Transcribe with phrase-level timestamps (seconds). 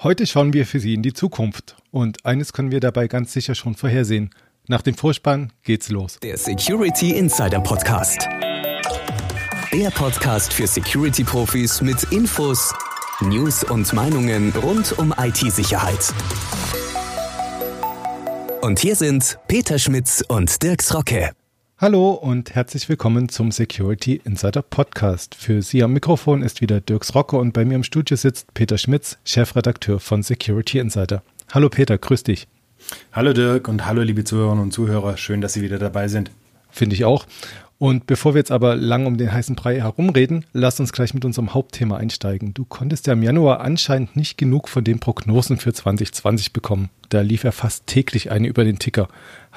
[0.00, 3.56] Heute schauen wir für Sie in die Zukunft und eines können wir dabei ganz sicher
[3.56, 4.30] schon vorhersehen.
[4.68, 6.20] Nach dem Vorspann geht's los.
[6.22, 8.28] Der Security Insider Podcast.
[9.72, 12.72] Der Podcast für Security-Profis mit Infos,
[13.22, 16.14] News und Meinungen rund um IT-Sicherheit.
[18.62, 21.32] Und hier sind Peter Schmitz und Dirks Rocke.
[21.80, 25.36] Hallo und herzlich willkommen zum Security Insider Podcast.
[25.36, 28.76] Für Sie am Mikrofon ist wieder Dirks Rocke und bei mir im Studio sitzt Peter
[28.78, 31.22] Schmitz, Chefredakteur von Security Insider.
[31.52, 32.48] Hallo Peter, grüß dich.
[33.12, 36.32] Hallo Dirk und hallo liebe Zuhörerinnen und Zuhörer, schön, dass Sie wieder dabei sind.
[36.68, 37.26] Finde ich auch.
[37.78, 41.24] Und bevor wir jetzt aber lang um den heißen Brei herumreden, lass uns gleich mit
[41.24, 42.52] unserem Hauptthema einsteigen.
[42.52, 46.90] Du konntest ja im Januar anscheinend nicht genug von den Prognosen für 2020 bekommen.
[47.08, 49.06] Da lief ja fast täglich eine über den Ticker.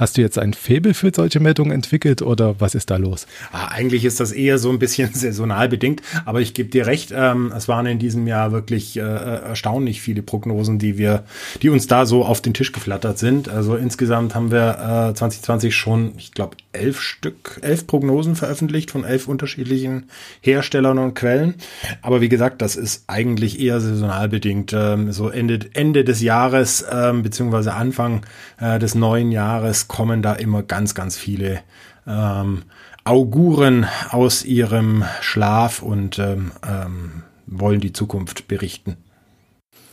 [0.01, 3.27] Hast du jetzt ein Faible für solche Meldungen entwickelt oder was ist da los?
[3.51, 7.13] Ah, eigentlich ist das eher so ein bisschen saisonal bedingt, aber ich gebe dir recht,
[7.15, 11.23] ähm, es waren in diesem Jahr wirklich äh, erstaunlich viele Prognosen, die wir,
[11.61, 13.47] die uns da so auf den Tisch geflattert sind.
[13.47, 19.03] Also insgesamt haben wir äh, 2020 schon, ich glaube, elf Stück, elf Prognosen veröffentlicht von
[19.03, 20.09] elf unterschiedlichen
[20.41, 21.53] Herstellern und Quellen.
[22.01, 24.73] Aber wie gesagt, das ist eigentlich eher saisonal bedingt.
[24.73, 28.25] Ähm, so Ende, Ende des Jahres ähm, beziehungsweise Anfang
[28.59, 31.59] äh, des neuen Jahres kommen da immer ganz, ganz viele
[32.07, 32.63] ähm,
[33.03, 38.95] Auguren aus ihrem Schlaf und ähm, ähm, wollen die Zukunft berichten.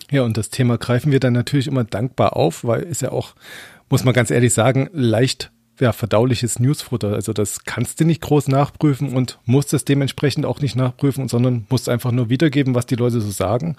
[0.09, 3.35] Ja, und das Thema greifen wir dann natürlich immer dankbar auf, weil ist ja auch,
[3.91, 7.15] muss man ganz ehrlich sagen, leicht ja, verdauliches Newsfutter.
[7.15, 11.67] Also das kannst du nicht groß nachprüfen und musst es dementsprechend auch nicht nachprüfen, sondern
[11.71, 13.77] musst einfach nur wiedergeben, was die Leute so sagen.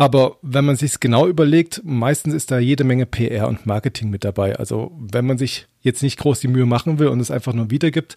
[0.00, 4.24] Aber wenn man sich genau überlegt, meistens ist da jede Menge PR und Marketing mit
[4.24, 4.56] dabei.
[4.56, 7.70] Also wenn man sich jetzt nicht groß die Mühe machen will und es einfach nur
[7.70, 8.16] wiedergibt,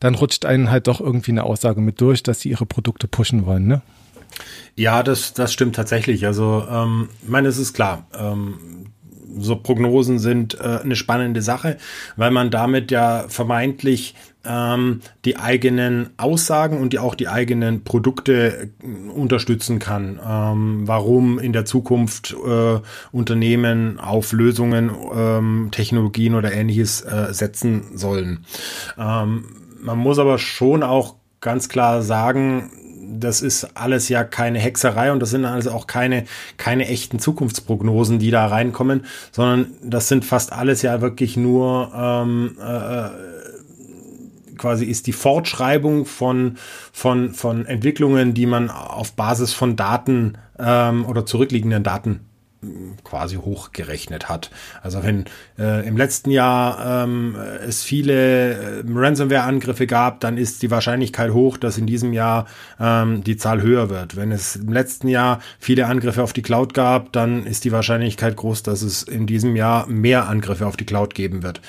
[0.00, 3.46] dann rutscht einen halt doch irgendwie eine Aussage mit durch, dass sie ihre Produkte pushen
[3.46, 3.80] wollen, ne?
[4.74, 6.26] Ja, das, das stimmt tatsächlich.
[6.26, 8.08] Also, ähm, ich meine, es ist klar.
[8.12, 8.86] Ähm,
[9.38, 11.76] so Prognosen sind äh, eine spannende Sache,
[12.16, 14.14] weil man damit ja vermeintlich
[14.44, 20.18] ähm, die eigenen Aussagen und die auch die eigenen Produkte äh, unterstützen kann.
[20.26, 22.80] Ähm, warum in der Zukunft äh,
[23.12, 28.44] Unternehmen auf Lösungen, ähm, Technologien oder ähnliches äh, setzen sollen.
[28.98, 29.44] Ähm,
[29.82, 32.70] man muss aber schon auch ganz klar sagen,
[33.10, 36.24] das ist alles ja keine Hexerei und das sind also auch keine,
[36.56, 42.56] keine echten Zukunftsprognosen, die da reinkommen, sondern das sind fast alles ja wirklich nur ähm,
[42.60, 43.08] äh,
[44.56, 46.56] quasi ist die Fortschreibung von,
[46.92, 52.29] von, von Entwicklungen, die man auf Basis von Daten ähm, oder zurückliegenden Daten
[53.04, 54.50] quasi hochgerechnet hat.
[54.82, 55.24] Also wenn
[55.58, 61.56] äh, im letzten Jahr ähm, es viele äh, Ransomware-Angriffe gab, dann ist die Wahrscheinlichkeit hoch,
[61.56, 62.46] dass in diesem Jahr
[62.78, 64.14] ähm, die Zahl höher wird.
[64.14, 68.36] Wenn es im letzten Jahr viele Angriffe auf die Cloud gab, dann ist die Wahrscheinlichkeit
[68.36, 71.62] groß, dass es in diesem Jahr mehr Angriffe auf die Cloud geben wird.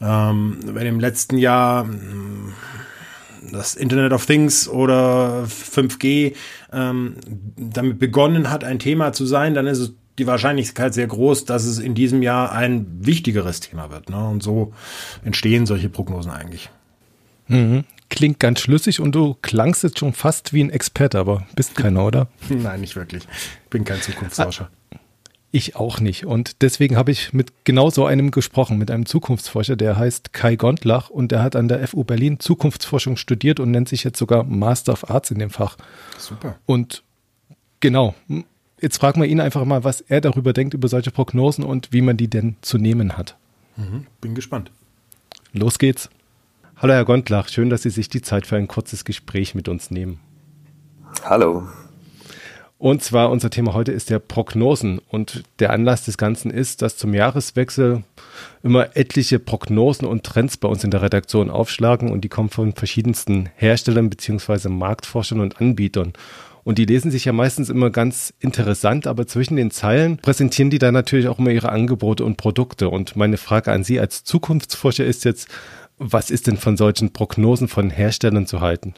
[0.00, 2.52] Ähm, wenn im letzten Jahr hm,
[3.52, 6.34] das Internet of Things oder 5G
[6.72, 7.16] ähm,
[7.56, 11.64] damit begonnen hat, ein Thema zu sein, dann ist es die Wahrscheinlichkeit sehr groß, dass
[11.64, 14.08] es in diesem Jahr ein wichtigeres Thema wird.
[14.08, 14.28] Ne?
[14.28, 14.72] Und so
[15.24, 16.70] entstehen solche Prognosen eigentlich.
[17.48, 17.84] Mhm.
[18.08, 22.04] Klingt ganz schlüssig und du klangst jetzt schon fast wie ein Experte, aber bist keiner,
[22.06, 22.28] oder?
[22.48, 23.24] Nein, nicht wirklich.
[23.68, 24.70] Bin kein Zukunftsforscher.
[24.70, 24.98] Ah,
[25.50, 26.24] ich auch nicht.
[26.24, 30.56] Und deswegen habe ich mit genau so einem gesprochen, mit einem Zukunftsforscher, der heißt Kai
[30.56, 34.44] Gondlach und der hat an der FU Berlin Zukunftsforschung studiert und nennt sich jetzt sogar
[34.44, 35.76] Master of Arts in dem Fach.
[36.16, 36.58] Super.
[36.64, 37.02] Und
[37.80, 38.14] genau,
[38.82, 42.00] Jetzt fragen wir ihn einfach mal, was er darüber denkt, über solche Prognosen und wie
[42.02, 43.36] man die denn zu nehmen hat.
[43.76, 44.72] Mhm, bin gespannt.
[45.52, 46.10] Los geht's.
[46.76, 49.92] Hallo Herr Gondlach, schön, dass Sie sich die Zeit für ein kurzes Gespräch mit uns
[49.92, 50.18] nehmen.
[51.24, 51.68] Hallo.
[52.76, 54.98] Und zwar unser Thema heute ist der Prognosen.
[55.08, 58.02] Und der Anlass des Ganzen ist, dass zum Jahreswechsel
[58.64, 62.72] immer etliche Prognosen und Trends bei uns in der Redaktion aufschlagen und die kommen von
[62.72, 66.14] verschiedensten Herstellern beziehungsweise Marktforschern und Anbietern.
[66.64, 70.78] Und die lesen sich ja meistens immer ganz interessant, aber zwischen den Zeilen präsentieren die
[70.78, 72.88] dann natürlich auch immer ihre Angebote und Produkte.
[72.88, 75.48] Und meine Frage an Sie als Zukunftsforscher ist jetzt,
[75.98, 78.94] was ist denn von solchen Prognosen von Herstellern zu halten?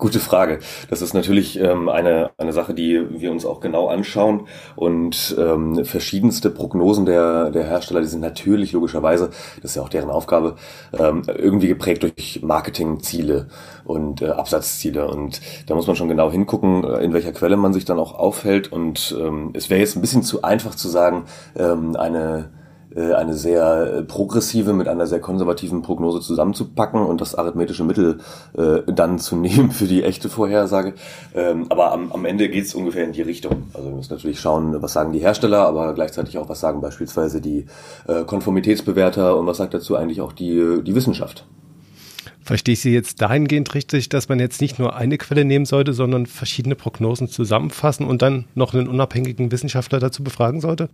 [0.00, 0.60] Gute Frage.
[0.88, 4.46] Das ist natürlich ähm, eine, eine Sache, die wir uns auch genau anschauen.
[4.74, 9.28] Und ähm, verschiedenste Prognosen der, der Hersteller, die sind natürlich logischerweise,
[9.60, 10.56] das ist ja auch deren Aufgabe,
[10.98, 13.48] ähm, irgendwie geprägt durch Marketingziele
[13.84, 15.06] und äh, Absatzziele.
[15.06, 18.14] Und da muss man schon genau hingucken, äh, in welcher Quelle man sich dann auch
[18.14, 18.72] aufhält.
[18.72, 21.26] Und ähm, es wäre jetzt ein bisschen zu einfach zu sagen,
[21.58, 22.48] ähm, eine
[22.96, 28.18] eine sehr äh, progressive mit einer sehr konservativen Prognose zusammenzupacken und das arithmetische Mittel
[28.56, 30.94] äh, dann zu nehmen für die echte Vorhersage.
[31.34, 33.64] Ähm, aber am, am Ende geht es ungefähr in die Richtung.
[33.74, 37.40] Also wir müssen natürlich schauen, was sagen die Hersteller, aber gleichzeitig auch, was sagen beispielsweise
[37.40, 37.66] die
[38.08, 41.46] äh, Konformitätsbewerter und was sagt dazu eigentlich auch die, die Wissenschaft.
[42.42, 45.92] Verstehe ich Sie jetzt dahingehend richtig, dass man jetzt nicht nur eine Quelle nehmen sollte,
[45.92, 50.88] sondern verschiedene Prognosen zusammenfassen und dann noch einen unabhängigen Wissenschaftler dazu befragen sollte?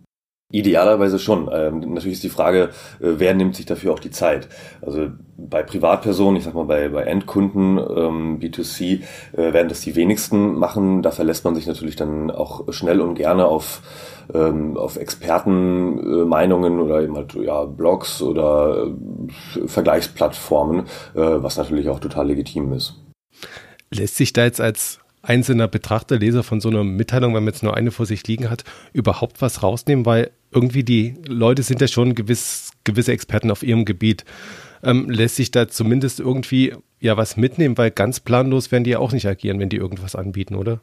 [0.52, 1.50] Idealerweise schon.
[1.52, 2.70] Ähm, natürlich ist die Frage,
[3.00, 4.48] äh, wer nimmt sich dafür auch die Zeit?
[4.80, 9.02] Also bei Privatpersonen, ich sag mal bei, bei Endkunden, ähm, B2C,
[9.32, 11.02] äh, werden das die wenigsten machen.
[11.02, 13.82] Da verlässt man sich natürlich dann auch schnell und gerne auf,
[14.32, 21.88] ähm, auf Expertenmeinungen äh, oder eben halt ja, Blogs oder äh, Vergleichsplattformen, äh, was natürlich
[21.88, 22.94] auch total legitim ist.
[23.92, 27.62] Lässt sich da jetzt als einzelner Betrachter, Leser von so einer Mitteilung, wenn man jetzt
[27.62, 31.88] nur eine vor sich liegen hat, überhaupt was rausnehmen, weil irgendwie die Leute sind ja
[31.88, 34.24] schon gewiss, gewisse Experten auf ihrem Gebiet.
[34.82, 38.98] Ähm, lässt sich da zumindest irgendwie ja was mitnehmen, weil ganz planlos werden die ja
[38.98, 40.80] auch nicht agieren, wenn die irgendwas anbieten, oder?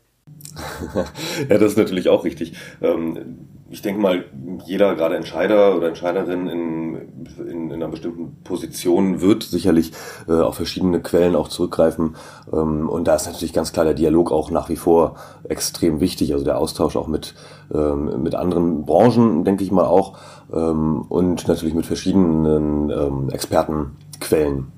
[1.50, 2.54] ja, das ist natürlich auch richtig.
[2.82, 4.26] Ähm, ich denke mal,
[4.66, 6.96] jeder, gerade Entscheider oder Entscheiderin in,
[7.40, 9.94] in, in einer bestimmten Position wird sicherlich
[10.28, 12.16] äh, auf verschiedene Quellen auch zurückgreifen.
[12.52, 15.16] Ähm, und da ist natürlich ganz klar der Dialog auch nach wie vor
[15.50, 16.34] extrem wichtig.
[16.34, 17.34] Also der Austausch auch mit,
[17.74, 20.18] ähm, mit anderen Branchen, denke ich mal auch.
[20.50, 24.73] Und natürlich mit verschiedenen Expertenquellen.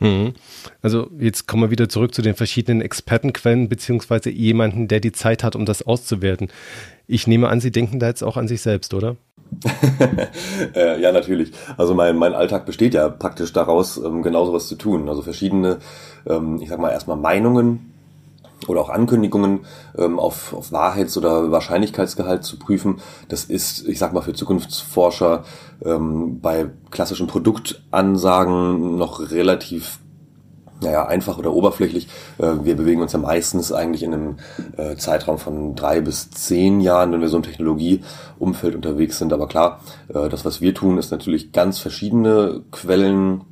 [0.00, 0.34] Mhm.
[0.82, 5.42] Also jetzt kommen wir wieder zurück zu den verschiedenen Expertenquellen beziehungsweise jemanden, der die Zeit
[5.42, 6.48] hat, um das auszuwerten.
[7.06, 9.16] Ich nehme an, Sie denken da jetzt auch an sich selbst, oder?
[10.74, 11.52] äh, ja, natürlich.
[11.76, 15.08] Also mein, mein Alltag besteht ja praktisch daraus, ähm, genau sowas zu tun.
[15.08, 15.78] Also verschiedene,
[16.26, 17.87] ähm, ich sag mal erstmal Meinungen
[18.66, 19.60] oder auch Ankündigungen
[19.96, 23.00] ähm, auf, auf Wahrheits- oder Wahrscheinlichkeitsgehalt zu prüfen.
[23.28, 25.44] Das ist, ich sag mal, für Zukunftsforscher
[25.84, 30.00] ähm, bei klassischen Produktansagen noch relativ
[30.80, 32.08] naja, einfach oder oberflächlich.
[32.38, 34.36] Äh, wir bewegen uns ja meistens eigentlich in einem
[34.76, 39.32] äh, Zeitraum von drei bis zehn Jahren, wenn wir so im Technologieumfeld unterwegs sind.
[39.32, 43.42] Aber klar, äh, das, was wir tun, ist natürlich ganz verschiedene Quellen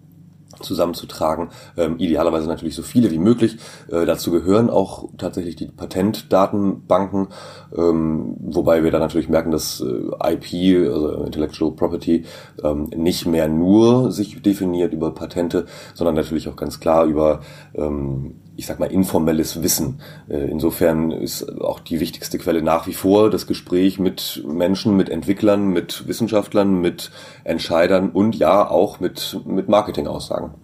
[0.61, 1.49] zusammenzutragen.
[1.77, 3.59] Ähm, idealerweise natürlich so viele wie möglich.
[3.91, 7.29] Äh, dazu gehören auch tatsächlich die Patentdatenbanken,
[7.77, 12.25] ähm, wobei wir da natürlich merken, dass äh, IP, also Intellectual Property,
[12.63, 17.41] ähm, nicht mehr nur sich definiert über Patente, sondern natürlich auch ganz klar über
[17.75, 20.01] ähm, ich sag mal, informelles Wissen.
[20.29, 25.09] Äh, insofern ist auch die wichtigste Quelle nach wie vor das Gespräch mit Menschen, mit
[25.09, 27.11] Entwicklern, mit Wissenschaftlern, mit
[27.45, 30.55] Entscheidern und ja auch mit, mit Marketingaussagen.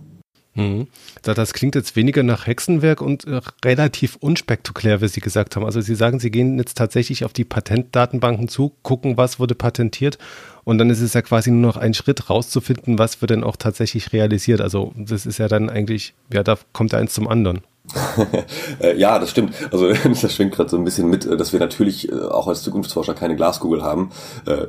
[0.54, 0.88] Mhm.
[1.22, 5.64] Das klingt jetzt weniger nach Hexenwerk und äh, relativ unspektakulär, wie Sie gesagt haben.
[5.64, 10.18] Also Sie sagen, Sie gehen jetzt tatsächlich auf die Patentdatenbanken zu, gucken, was wurde patentiert
[10.64, 13.56] und dann ist es ja quasi nur noch ein Schritt rauszufinden, was wird denn auch
[13.56, 14.60] tatsächlich realisiert.
[14.60, 17.62] Also das ist ja dann eigentlich, ja, da kommt eins zum anderen.
[18.80, 19.54] Äh, ja, das stimmt.
[19.72, 22.62] Also das schwingt gerade so ein bisschen mit, äh, dass wir natürlich äh, auch als
[22.62, 24.10] Zukunftsforscher keine Glaskugel haben,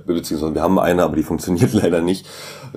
[0.05, 2.27] beziehungsweise wir haben eine, aber die funktioniert leider nicht.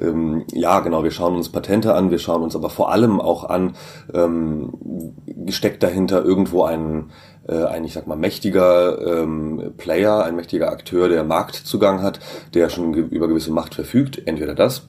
[0.01, 3.45] Ähm, ja, genau, wir schauen uns Patente an, wir schauen uns aber vor allem auch
[3.45, 3.77] an,
[4.13, 5.15] ähm,
[5.49, 7.11] steckt dahinter irgendwo ein,
[7.49, 12.19] ein, ich sag mal, mächtiger ähm, Player, ein mächtiger Akteur, der Marktzugang hat,
[12.55, 14.89] der schon über gewisse Macht verfügt, entweder das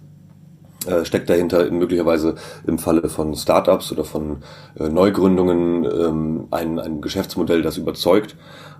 [0.87, 2.35] äh, steckt dahinter möglicherweise
[2.65, 4.37] im Falle von Startups oder von
[4.79, 8.35] äh, Neugründungen ähm, ein, ein Geschäftsmodell, das überzeugt.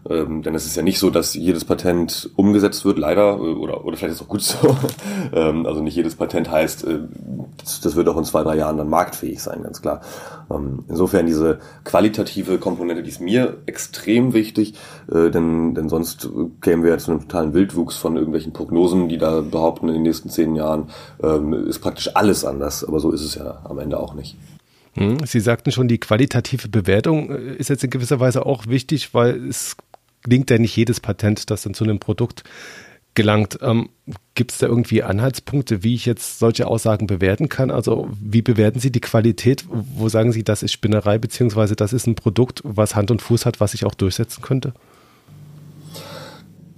[0.09, 3.85] Ähm, denn es ist ja nicht so, dass jedes Patent umgesetzt wird, leider, äh, oder,
[3.85, 4.75] oder vielleicht ist auch gut so.
[5.33, 6.99] ähm, also nicht jedes Patent heißt, äh,
[7.57, 10.01] das, das, wird auch in zwei, drei Jahren dann marktfähig sein, ganz klar.
[10.49, 14.75] Ähm, insofern diese qualitative Komponente, die ist mir extrem wichtig,
[15.11, 16.29] äh, denn, denn sonst
[16.61, 20.03] kämen wir ja zu einem totalen Wildwuchs von irgendwelchen Prognosen, die da behaupten, in den
[20.03, 20.89] nächsten zehn Jahren
[21.21, 22.83] ähm, ist praktisch alles anders.
[22.83, 24.37] Aber so ist es ja am Ende auch nicht.
[24.93, 29.13] Hm, Sie sagten schon, die qualitative Bewertung äh, ist jetzt in gewisser Weise auch wichtig,
[29.13, 29.75] weil es
[30.23, 32.43] gelingt ja nicht jedes Patent, das dann zu einem Produkt
[33.17, 33.59] gelangt.
[33.61, 33.89] Ähm,
[34.35, 37.71] Gibt es da irgendwie Anhaltspunkte, wie ich jetzt solche Aussagen bewerten kann?
[37.71, 39.65] Also wie bewerten Sie die Qualität?
[39.69, 43.45] Wo sagen Sie, das ist Spinnerei, beziehungsweise das ist ein Produkt, was Hand und Fuß
[43.45, 44.73] hat, was sich auch durchsetzen könnte?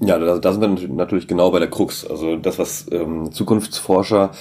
[0.02, 2.08] Ja, da, da sind wir natürlich genau bei der Krux.
[2.08, 4.32] Also das, was ähm, Zukunftsforscher,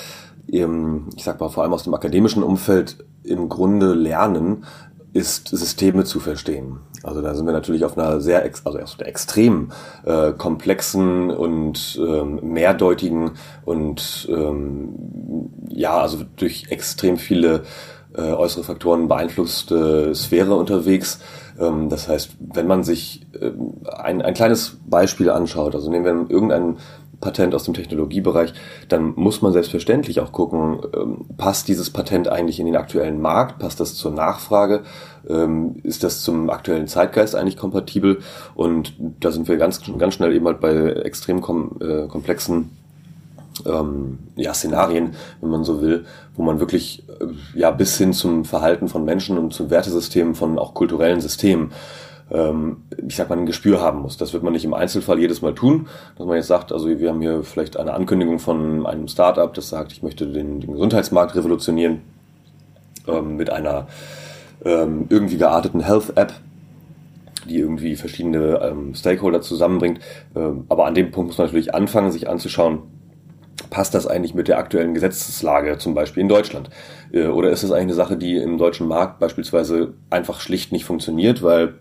[0.47, 4.65] im, ich sag mal vor allem aus dem akademischen Umfeld im Grunde lernen,
[5.19, 6.79] ist Systeme zu verstehen.
[7.03, 9.73] Also da sind wir natürlich auf einer sehr, also auf einer extrem
[10.05, 13.33] äh, komplexen und ähm, mehrdeutigen
[13.65, 17.65] und ähm, ja, also durch extrem viele
[18.15, 21.21] äh, äußere Faktoren beeinflusste Sphäre unterwegs.
[21.59, 26.31] Ähm, das heißt, wenn man sich ähm, ein, ein kleines Beispiel anschaut, also nehmen wir
[26.31, 26.77] irgendein
[27.21, 28.53] Patent aus dem Technologiebereich,
[28.89, 33.59] dann muss man selbstverständlich auch gucken, ähm, passt dieses Patent eigentlich in den aktuellen Markt,
[33.59, 34.83] passt das zur Nachfrage,
[35.29, 38.19] ähm, ist das zum aktuellen Zeitgeist eigentlich kompatibel?
[38.55, 41.39] Und da sind wir ganz, ganz schnell eben halt bei extrem
[41.81, 42.71] äh, komplexen
[43.67, 46.05] ähm, ja, Szenarien, wenn man so will,
[46.37, 50.59] wo man wirklich äh, ja bis hin zum Verhalten von Menschen und zum Wertesystem von
[50.59, 51.73] auch kulturellen Systemen
[52.31, 54.17] ähm, ich sag mal, ein Gespür haben muss.
[54.17, 57.09] Das wird man nicht im Einzelfall jedes Mal tun, dass man jetzt sagt, also wir
[57.09, 61.35] haben hier vielleicht eine Ankündigung von einem Startup, das sagt, ich möchte den, den Gesundheitsmarkt
[61.35, 62.03] revolutionieren
[63.07, 63.87] ähm, mit einer
[64.65, 66.33] ähm, irgendwie gearteten Health-App,
[67.49, 70.01] die irgendwie verschiedene ähm, Stakeholder zusammenbringt.
[70.37, 72.83] Ähm, aber an dem Punkt muss man natürlich anfangen, sich anzuschauen,
[73.71, 76.71] passt das eigentlich mit der aktuellen Gesetzeslage, zum Beispiel in Deutschland?
[77.13, 80.85] Äh, oder ist das eigentlich eine Sache, die im deutschen Markt beispielsweise einfach schlicht nicht
[80.85, 81.75] funktioniert, weil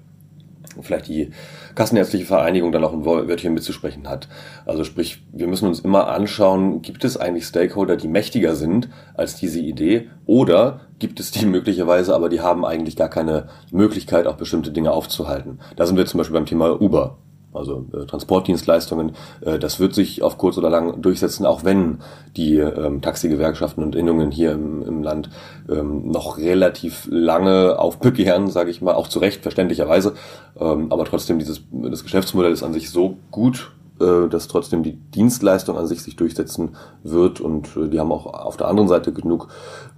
[0.81, 1.31] vielleicht die
[1.75, 4.27] Kassenärztliche Vereinigung dann auch ein Wörtchen mitzusprechen hat.
[4.65, 9.35] Also sprich, wir müssen uns immer anschauen, gibt es eigentlich Stakeholder, die mächtiger sind als
[9.35, 14.37] diese Idee oder gibt es die möglicherweise, aber die haben eigentlich gar keine Möglichkeit, auch
[14.37, 15.59] bestimmte Dinge aufzuhalten.
[15.75, 17.17] Da sind wir zum Beispiel beim Thema Uber
[17.57, 21.99] also äh, Transportdienstleistungen, äh, das wird sich auf kurz oder lang durchsetzen, auch wenn
[22.35, 25.29] die ähm, Taxigewerkschaften und Innungen hier im, im Land
[25.69, 30.13] ähm, noch relativ lange aufbegehren, sage ich mal, auch zu Recht, verständlicherweise.
[30.59, 34.93] Ähm, aber trotzdem, dieses, das Geschäftsmodell ist an sich so gut, äh, dass trotzdem die
[34.93, 39.11] Dienstleistung an sich sich durchsetzen wird und äh, die haben auch auf der anderen Seite
[39.11, 39.47] genug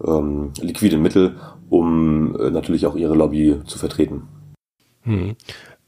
[0.05, 1.35] ähm, liquide Mittel,
[1.69, 4.29] um äh, natürlich auch ihre Lobby zu vertreten.
[5.01, 5.35] Hm.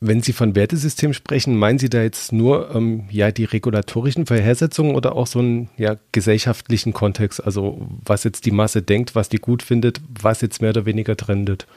[0.03, 4.95] Wenn Sie von Wertesystem sprechen, meinen Sie da jetzt nur ähm, ja die regulatorischen Vorhersetzungen
[4.95, 7.45] oder auch so einen ja, gesellschaftlichen Kontext?
[7.45, 11.15] Also was jetzt die Masse denkt, was die gut findet, was jetzt mehr oder weniger
[11.15, 11.67] trendet?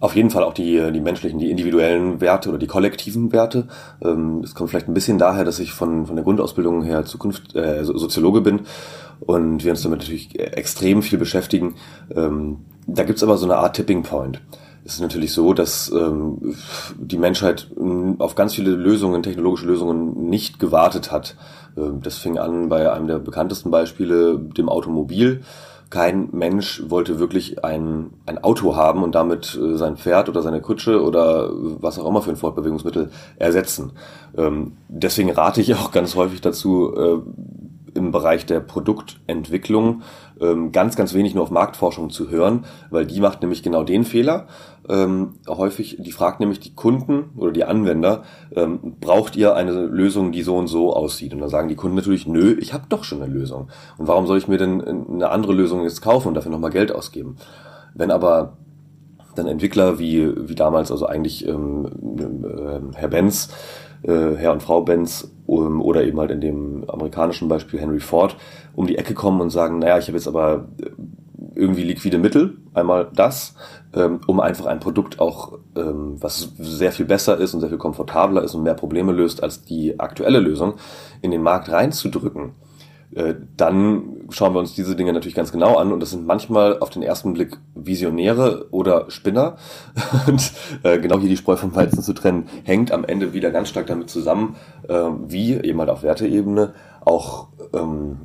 [0.00, 3.68] Auf jeden Fall auch die, die menschlichen, die individuellen Werte oder die kollektiven Werte.
[4.02, 7.54] Ähm, es kommt vielleicht ein bisschen daher, dass ich von, von der Grundausbildung her Zukunft
[7.54, 8.62] äh, Soziologe bin
[9.20, 11.76] und wir uns damit natürlich extrem viel beschäftigen.
[12.12, 14.40] Ähm, da gibt's aber so eine Art Tipping Point
[14.94, 16.54] ist natürlich so, dass ähm,
[16.96, 21.36] die Menschheit ähm, auf ganz viele Lösungen, technologische Lösungen nicht gewartet hat.
[21.76, 25.42] Ähm, das fing an bei einem der bekanntesten Beispiele, dem Automobil.
[25.90, 30.60] Kein Mensch wollte wirklich ein, ein Auto haben und damit äh, sein Pferd oder seine
[30.60, 33.92] Kutsche oder was auch immer für ein Fortbewegungsmittel ersetzen.
[34.36, 37.18] Ähm, deswegen rate ich auch ganz häufig dazu, äh,
[37.96, 40.02] im Bereich der Produktentwicklung
[40.40, 44.04] ähm, ganz, ganz wenig nur auf Marktforschung zu hören, weil die macht nämlich genau den
[44.04, 44.46] Fehler.
[44.88, 48.22] Ähm, häufig, die fragt nämlich die Kunden oder die Anwender,
[48.54, 51.32] ähm, braucht ihr eine Lösung, die so und so aussieht?
[51.32, 53.68] Und dann sagen die Kunden natürlich, nö, ich habe doch schon eine Lösung.
[53.98, 56.92] Und warum soll ich mir denn eine andere Lösung jetzt kaufen und dafür nochmal Geld
[56.92, 57.36] ausgeben?
[57.94, 58.58] Wenn aber
[59.34, 61.86] dann Entwickler wie, wie damals, also eigentlich ähm,
[62.18, 63.50] äh, Herr Benz,
[64.02, 68.36] äh, Herr und Frau Benz um, oder eben halt in dem amerikanischen Beispiel Henry Ford
[68.76, 70.90] um die Ecke kommen und sagen, naja, ich habe jetzt aber äh,
[71.56, 73.54] irgendwie liquide Mittel, einmal das,
[73.94, 77.78] ähm, um einfach ein Produkt auch, ähm, was sehr viel besser ist und sehr viel
[77.78, 80.74] komfortabler ist und mehr Probleme löst als die aktuelle Lösung,
[81.22, 82.52] in den Markt reinzudrücken
[83.14, 86.78] äh, dann schauen wir uns diese Dinge natürlich ganz genau an und das sind manchmal
[86.80, 89.56] auf den ersten Blick Visionäre oder Spinner.
[90.26, 90.52] Und
[90.82, 93.86] äh, genau hier die Spreu vom Weizen zu trennen, hängt am Ende wieder ganz stark
[93.86, 94.56] damit zusammen,
[94.88, 94.94] äh,
[95.26, 98.22] wie eben halt auf Werteebene auch, ähm,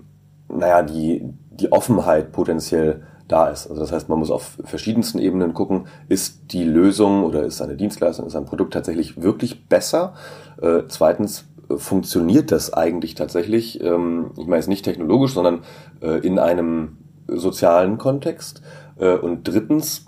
[0.54, 3.68] naja, die, die Offenheit potenziell da ist.
[3.68, 7.76] Also das heißt, man muss auf verschiedensten Ebenen gucken, ist die Lösung oder ist eine
[7.76, 10.14] Dienstleistung, ist ein Produkt tatsächlich wirklich besser?
[10.62, 13.82] Äh, zweitens, funktioniert das eigentlich tatsächlich?
[13.82, 15.60] Ähm, ich meine es nicht technologisch, sondern
[16.02, 18.62] äh, in einem sozialen Kontext.
[18.98, 20.08] Äh, und drittens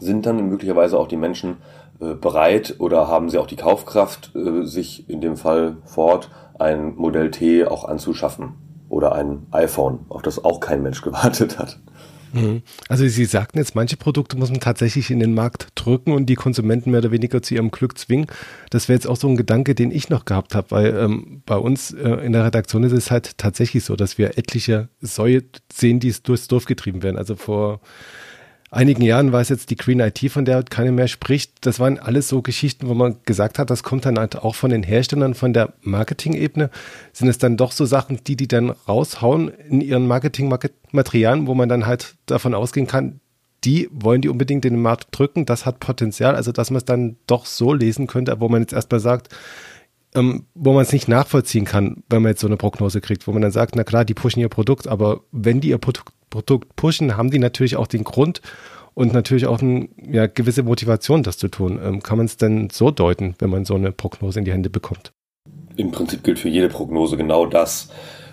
[0.00, 1.58] sind dann möglicherweise auch die Menschen
[2.00, 6.94] äh, bereit oder haben sie auch die Kaufkraft, äh, sich in dem Fall Ford ein
[6.96, 11.78] Modell T auch anzuschaffen oder ein iPhone, auf das auch kein Mensch gewartet hat.
[12.32, 12.62] Mhm.
[12.88, 16.34] Also Sie sagten jetzt, manche Produkte muss man tatsächlich in den Markt drücken und die
[16.34, 18.26] Konsumenten mehr oder weniger zu ihrem Glück zwingen.
[18.70, 21.56] Das wäre jetzt auch so ein Gedanke, den ich noch gehabt habe, weil ähm, bei
[21.56, 25.42] uns äh, in der Redaktion ist es halt tatsächlich so, dass wir etliche Säue
[25.72, 27.16] sehen, die durchs Dorf getrieben werden.
[27.16, 27.80] Also vor
[28.70, 31.66] einigen Jahren war es jetzt die Green IT, von der keiner mehr spricht.
[31.66, 34.70] Das waren alles so Geschichten, wo man gesagt hat, das kommt dann halt auch von
[34.70, 36.70] den Herstellern, von der Marketing-Ebene.
[37.12, 41.68] Sind es dann doch so Sachen, die die dann raushauen in ihren Marketing-Materialien, wo man
[41.68, 43.20] dann halt davon ausgehen kann,
[43.64, 45.46] die wollen die unbedingt in den Markt drücken.
[45.46, 48.72] Das hat Potenzial, also dass man es dann doch so lesen könnte, wo man jetzt
[48.72, 49.34] erstmal sagt,
[50.14, 53.32] ähm, wo man es nicht nachvollziehen kann, wenn man jetzt so eine Prognose kriegt, wo
[53.32, 56.76] man dann sagt, na klar, die pushen ihr Produkt, aber wenn die ihr Produkt Produkt
[56.76, 58.40] pushen, haben die natürlich auch den Grund
[58.94, 61.78] und natürlich auch eine ja, gewisse Motivation, das zu tun.
[61.82, 64.70] Ähm, kann man es denn so deuten, wenn man so eine Prognose in die Hände
[64.70, 65.12] bekommt?
[65.76, 67.90] Im Prinzip gilt für jede Prognose genau das.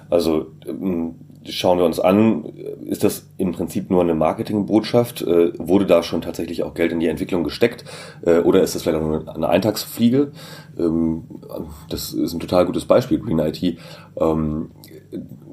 [0.10, 2.46] Also ähm, schauen wir uns an,
[2.86, 5.22] ist das im Prinzip nur eine Marketingbotschaft?
[5.22, 7.86] Äh, wurde da schon tatsächlich auch Geld in die Entwicklung gesteckt?
[8.26, 10.32] Äh, oder ist das vielleicht auch nur eine Eintagsfliege?
[10.78, 11.26] Ähm,
[11.90, 13.78] das ist ein total gutes Beispiel, Green IT.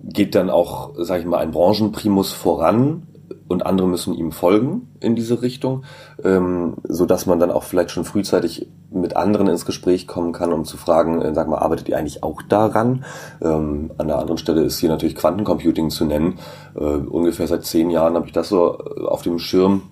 [0.02, 3.06] Geht dann auch, sage ich mal, ein Branchenprimus voran
[3.48, 5.84] und andere müssen ihm folgen in diese Richtung,
[6.24, 10.52] ähm, so dass man dann auch vielleicht schon frühzeitig mit anderen ins Gespräch kommen kann,
[10.52, 13.04] um zu fragen, äh, sag mal, arbeitet ihr eigentlich auch daran?
[13.40, 16.38] Ähm, an der anderen Stelle ist hier natürlich Quantencomputing zu nennen.
[16.74, 19.82] Äh, ungefähr seit zehn Jahren habe ich das so äh, auf dem Schirm.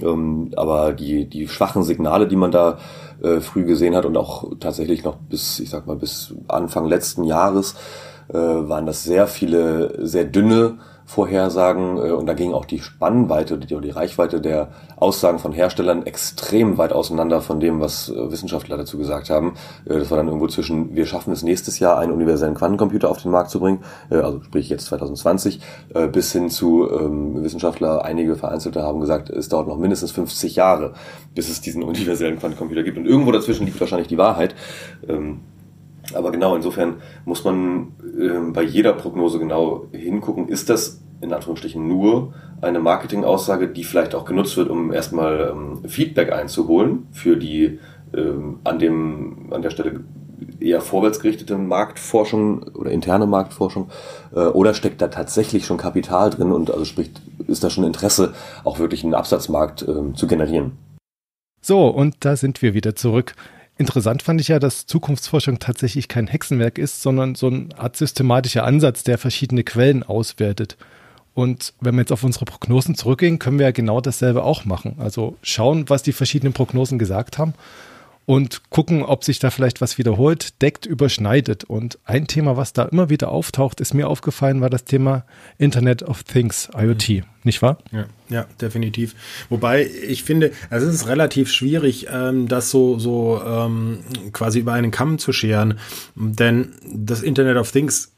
[0.00, 2.78] Ähm, aber die, die schwachen Signale, die man da
[3.22, 7.24] äh, früh gesehen hat und auch tatsächlich noch bis, ich sag mal, bis Anfang letzten
[7.24, 7.74] Jahres,
[8.32, 10.78] äh, waren das sehr viele, sehr dünne
[11.10, 16.06] Vorhersagen äh, und da ging auch die Spannweite, die, die Reichweite der Aussagen von Herstellern
[16.06, 19.54] extrem weit auseinander von dem, was äh, Wissenschaftler dazu gesagt haben.
[19.86, 23.20] Äh, das war dann irgendwo zwischen, wir schaffen es nächstes Jahr, einen universellen Quantencomputer auf
[23.20, 25.60] den Markt zu bringen, äh, also sprich jetzt 2020,
[25.94, 30.54] äh, bis hin zu ähm, Wissenschaftler, einige Vereinzelte haben gesagt, es dauert noch mindestens 50
[30.54, 30.92] Jahre,
[31.34, 32.98] bis es diesen universellen Quantencomputer gibt.
[32.98, 34.54] Und irgendwo dazwischen liegt wahrscheinlich die Wahrheit.
[35.08, 35.40] Ähm,
[36.14, 41.86] aber genau, insofern muss man äh, bei jeder Prognose genau hingucken, ist das in Anführungsstrichen
[41.86, 47.78] nur eine Marketingaussage, die vielleicht auch genutzt wird, um erstmal ähm, Feedback einzuholen für die
[48.14, 50.00] ähm, an, dem, an der Stelle
[50.58, 53.90] eher vorwärtsgerichtete Marktforschung oder interne Marktforschung
[54.34, 57.10] äh, oder steckt da tatsächlich schon Kapital drin und also sprich,
[57.46, 60.72] ist da schon Interesse, auch wirklich einen Absatzmarkt äh, zu generieren.
[61.60, 63.34] So, und da sind wir wieder zurück.
[63.80, 68.62] Interessant fand ich ja, dass Zukunftsforschung tatsächlich kein Hexenwerk ist, sondern so eine Art systematischer
[68.62, 70.76] Ansatz, der verschiedene Quellen auswertet.
[71.32, 74.96] Und wenn wir jetzt auf unsere Prognosen zurückgehen, können wir ja genau dasselbe auch machen.
[74.98, 77.54] Also schauen, was die verschiedenen Prognosen gesagt haben
[78.26, 81.64] und gucken, ob sich da vielleicht was wiederholt, deckt, überschneidet.
[81.64, 85.24] Und ein Thema, was da immer wieder auftaucht, ist mir aufgefallen, war das Thema
[85.58, 87.22] Internet of Things, IoT, mhm.
[87.42, 87.78] nicht wahr?
[87.90, 89.14] Ja, ja, definitiv.
[89.48, 94.00] Wobei ich finde, also es ist relativ schwierig, ähm, das so, so ähm,
[94.32, 95.78] quasi über einen Kamm zu scheren,
[96.14, 98.12] denn das Internet of Things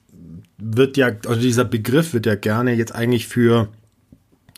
[0.58, 3.68] wird ja, also dieser Begriff wird ja gerne jetzt eigentlich für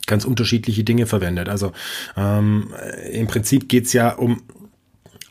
[0.07, 1.49] ganz unterschiedliche Dinge verwendet.
[1.49, 1.73] Also
[2.17, 2.75] ähm,
[3.11, 4.43] im Prinzip geht's ja um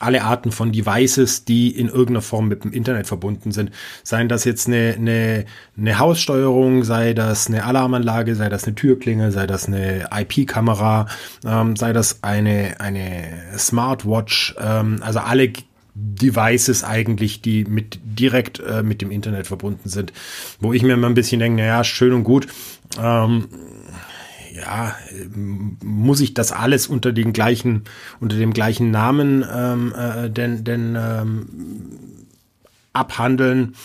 [0.04, 3.72] alle Arten von Devices, die in irgendeiner Form mit dem Internet verbunden sind.
[4.04, 5.46] Seien das jetzt eine, eine,
[5.78, 11.08] eine Haussteuerung, sei das eine Alarmanlage, sei das eine Türklinge, sei das eine IP-Kamera,
[11.46, 13.24] ähm, sei das eine, eine
[13.58, 15.52] Smartwatch, ähm, also alle
[15.96, 20.12] Devices eigentlich, die mit direkt äh, mit dem Internet verbunden sind,
[20.60, 22.48] wo ich mir immer ein bisschen denke, naja, schön und gut,
[23.00, 23.48] ähm,
[24.64, 24.96] ja,
[25.36, 27.84] muss ich das alles unter den gleichen,
[28.20, 31.48] unter dem gleichen Namen ähm, äh, denn, denn ähm,
[32.94, 33.76] abhandeln.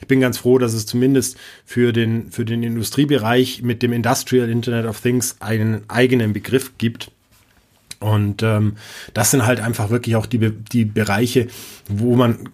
[0.00, 4.48] Ich bin ganz froh, dass es zumindest für den, für den Industriebereich mit dem Industrial
[4.48, 7.10] Internet of Things einen eigenen Begriff gibt.
[8.00, 8.76] Und ähm,
[9.12, 11.48] das sind halt einfach wirklich auch die, die Bereiche,
[11.88, 12.48] wo man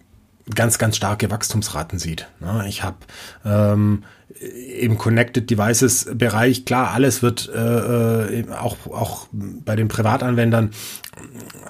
[0.53, 2.27] ganz, ganz starke Wachstumsraten sieht.
[2.67, 2.97] Ich habe
[3.45, 4.03] ähm,
[4.39, 10.71] im Connected Devices Bereich, klar, alles wird äh, äh, auch, auch bei den Privatanwendern,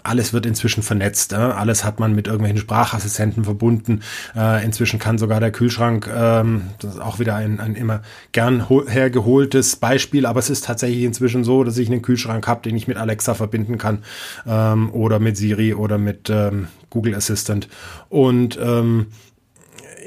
[0.04, 1.34] alles wird inzwischen vernetzt.
[1.34, 1.36] Äh?
[1.36, 4.02] Alles hat man mit irgendwelchen Sprachassistenten verbunden.
[4.36, 8.02] Äh, inzwischen kann sogar der Kühlschrank, ähm, das ist auch wieder ein, ein immer
[8.32, 12.76] gern hergeholtes Beispiel, aber es ist tatsächlich inzwischen so, dass ich einen Kühlschrank habe, den
[12.76, 14.04] ich mit Alexa verbinden kann
[14.48, 17.68] ähm, oder mit Siri oder mit ähm, Google Assistant.
[18.10, 19.08] Und ähm,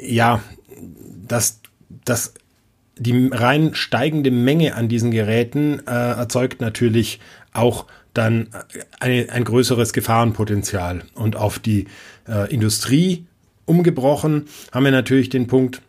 [0.00, 0.40] ja,
[1.26, 1.60] das,
[2.04, 2.34] das
[2.98, 7.20] die rein steigende Menge an diesen Geräten äh, erzeugt natürlich
[7.52, 8.48] auch dann
[9.00, 11.02] eine, ein größeres Gefahrenpotenzial.
[11.14, 11.86] Und auf die
[12.28, 13.26] äh, Industrie
[13.64, 15.82] umgebrochen haben wir natürlich den Punkt,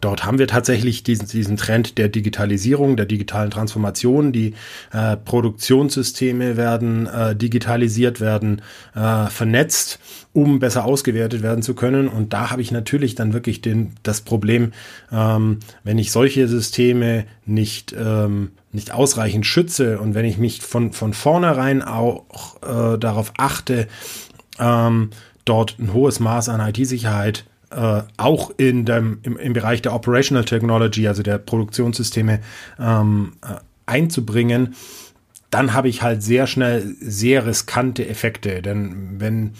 [0.00, 4.32] Dort haben wir tatsächlich diesen, diesen Trend der Digitalisierung, der digitalen Transformation.
[4.32, 4.54] Die
[4.92, 8.62] äh, Produktionssysteme werden äh, digitalisiert, werden
[8.94, 9.98] äh, vernetzt,
[10.32, 12.08] um besser ausgewertet werden zu können.
[12.08, 14.72] Und da habe ich natürlich dann wirklich den, das Problem,
[15.10, 20.92] ähm, wenn ich solche Systeme nicht, ähm, nicht ausreichend schütze und wenn ich mich von,
[20.92, 23.86] von vornherein auch äh, darauf achte,
[24.58, 25.10] ähm,
[25.44, 30.44] dort ein hohes Maß an IT-Sicherheit äh, auch in dem, im, im Bereich der Operational
[30.44, 32.40] Technology, also der Produktionssysteme,
[32.78, 34.74] ähm, äh, einzubringen,
[35.50, 38.62] dann habe ich halt sehr schnell sehr riskante Effekte.
[38.62, 39.52] Denn wenn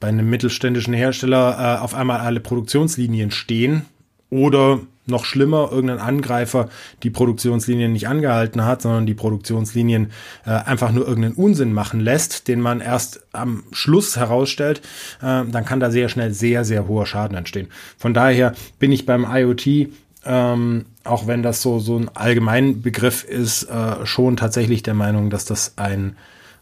[0.00, 3.84] bei einem mittelständischen Hersteller äh, auf einmal alle Produktionslinien stehen
[4.30, 6.68] oder noch schlimmer, irgendein Angreifer
[7.02, 10.12] die Produktionslinien nicht angehalten hat, sondern die Produktionslinien
[10.46, 14.80] äh, einfach nur irgendeinen Unsinn machen lässt, den man erst am Schluss herausstellt,
[15.20, 17.68] äh, dann kann da sehr schnell sehr, sehr hoher Schaden entstehen.
[17.98, 19.88] Von daher bin ich beim IoT
[20.24, 25.30] ähm, auch wenn das so, so ein allgemein Begriff ist, äh, schon tatsächlich der Meinung,
[25.30, 26.16] dass das ein,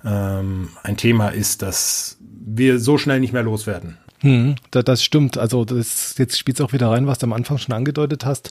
[0.04, 3.98] ähm, ein Thema ist, das wir so schnell nicht mehr loswerden.
[4.20, 5.38] Hm, das stimmt.
[5.38, 8.50] Also das, jetzt spielt es auch wieder rein, was du am Anfang schon angedeutet hast.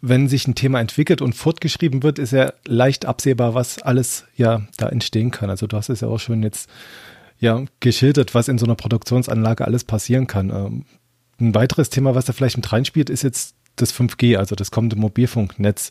[0.00, 4.62] Wenn sich ein Thema entwickelt und fortgeschrieben wird, ist ja leicht absehbar, was alles ja
[4.76, 5.50] da entstehen kann.
[5.50, 6.68] Also du hast es ja auch schon jetzt
[7.38, 10.50] ja geschildert, was in so einer Produktionsanlage alles passieren kann.
[10.50, 10.84] Ähm,
[11.40, 14.96] ein weiteres Thema, was da vielleicht mit reinspielt, ist jetzt das 5G, also das kommende
[14.96, 15.90] Mobilfunknetz,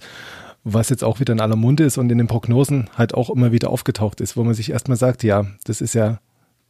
[0.63, 3.51] was jetzt auch wieder in aller Munde ist und in den Prognosen halt auch immer
[3.51, 6.19] wieder aufgetaucht ist, wo man sich erstmal sagt, ja, das ist ja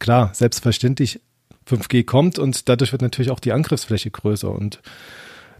[0.00, 1.20] klar, selbstverständlich,
[1.68, 4.80] 5G kommt und dadurch wird natürlich auch die Angriffsfläche größer und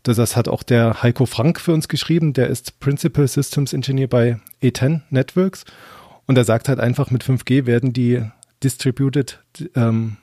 [0.02, 4.38] das hat auch der Heiko Frank für uns geschrieben, der ist Principal Systems Engineer bei
[4.62, 5.64] E10 Networks
[6.26, 8.22] und er sagt halt einfach, mit 5G werden die
[8.62, 9.40] Distributed
[9.74, 10.16] ähm,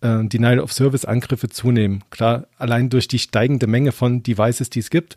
[0.00, 2.04] äh, Denial of Service Angriffe zunehmen.
[2.10, 5.16] Klar, allein durch die steigende Menge von Devices, die es gibt.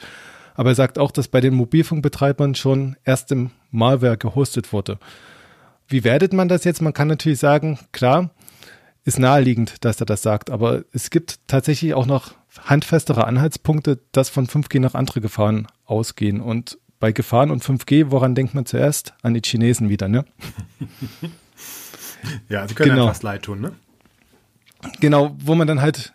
[0.53, 4.99] Aber er sagt auch, dass bei den Mobilfunkbetreibern schon erst im Malware gehostet wurde.
[5.87, 6.81] Wie wertet man das jetzt?
[6.81, 8.31] Man kann natürlich sagen, klar,
[9.03, 14.29] ist naheliegend, dass er das sagt, aber es gibt tatsächlich auch noch handfestere Anhaltspunkte, dass
[14.29, 16.41] von 5G noch andere Gefahren ausgehen.
[16.41, 19.13] Und bei Gefahren und 5G, woran denkt man zuerst?
[19.21, 20.25] An die Chinesen wieder, ne?
[22.49, 23.05] ja, sie können genau.
[23.05, 23.73] etwas leid tun, ne?
[24.99, 26.13] Genau, wo man dann halt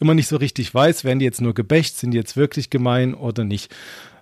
[0.00, 3.14] immer nicht so richtig weiß, werden die jetzt nur gebächt, sind die jetzt wirklich gemein
[3.14, 3.74] oder nicht.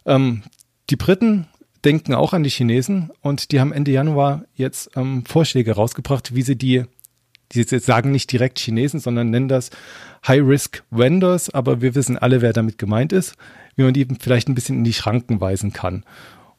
[0.06, 0.42] Ähm,
[0.88, 1.48] die Briten
[1.84, 6.42] denken auch an die Chinesen und die haben Ende Januar jetzt ähm, Vorschläge rausgebracht, wie
[6.42, 6.84] sie die,
[7.52, 9.70] die sagen nicht direkt Chinesen, sondern nennen das
[10.26, 13.36] High-Risk-Vendors, aber wir wissen alle, wer damit gemeint ist,
[13.76, 16.04] wie man die vielleicht ein bisschen in die Schranken weisen kann.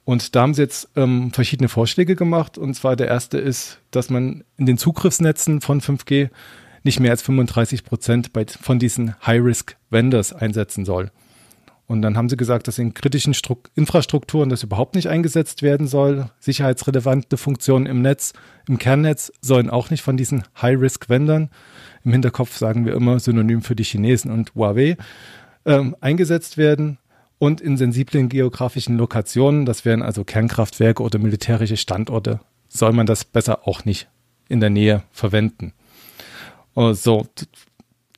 [0.06, 2.58] Und da haben sie jetzt ähm, verschiedene Vorschläge gemacht.
[2.58, 6.30] Und zwar der erste ist, dass man in den Zugriffsnetzen von 5G
[6.84, 11.12] nicht mehr als 35 Prozent von diesen High-Risk-Vendors einsetzen soll.
[11.88, 15.88] Und dann haben sie gesagt, dass in kritischen Stru Infrastrukturen das überhaupt nicht eingesetzt werden
[15.88, 16.30] soll.
[16.40, 18.34] Sicherheitsrelevante Funktionen im Netz,
[18.68, 21.50] im Kernnetz sollen auch nicht von diesen High-Risk-Vendern,
[22.04, 24.98] im Hinterkopf sagen wir immer synonym für die Chinesen und Huawei,
[25.66, 26.98] ähm, eingesetzt werden.
[27.40, 33.24] Und in sensiblen geografischen Lokationen, das wären also Kernkraftwerke oder militärische Standorte, soll man das
[33.24, 34.10] besser auch nicht
[34.50, 35.74] in der Nähe verwenden.
[36.74, 37.28] Oh, so,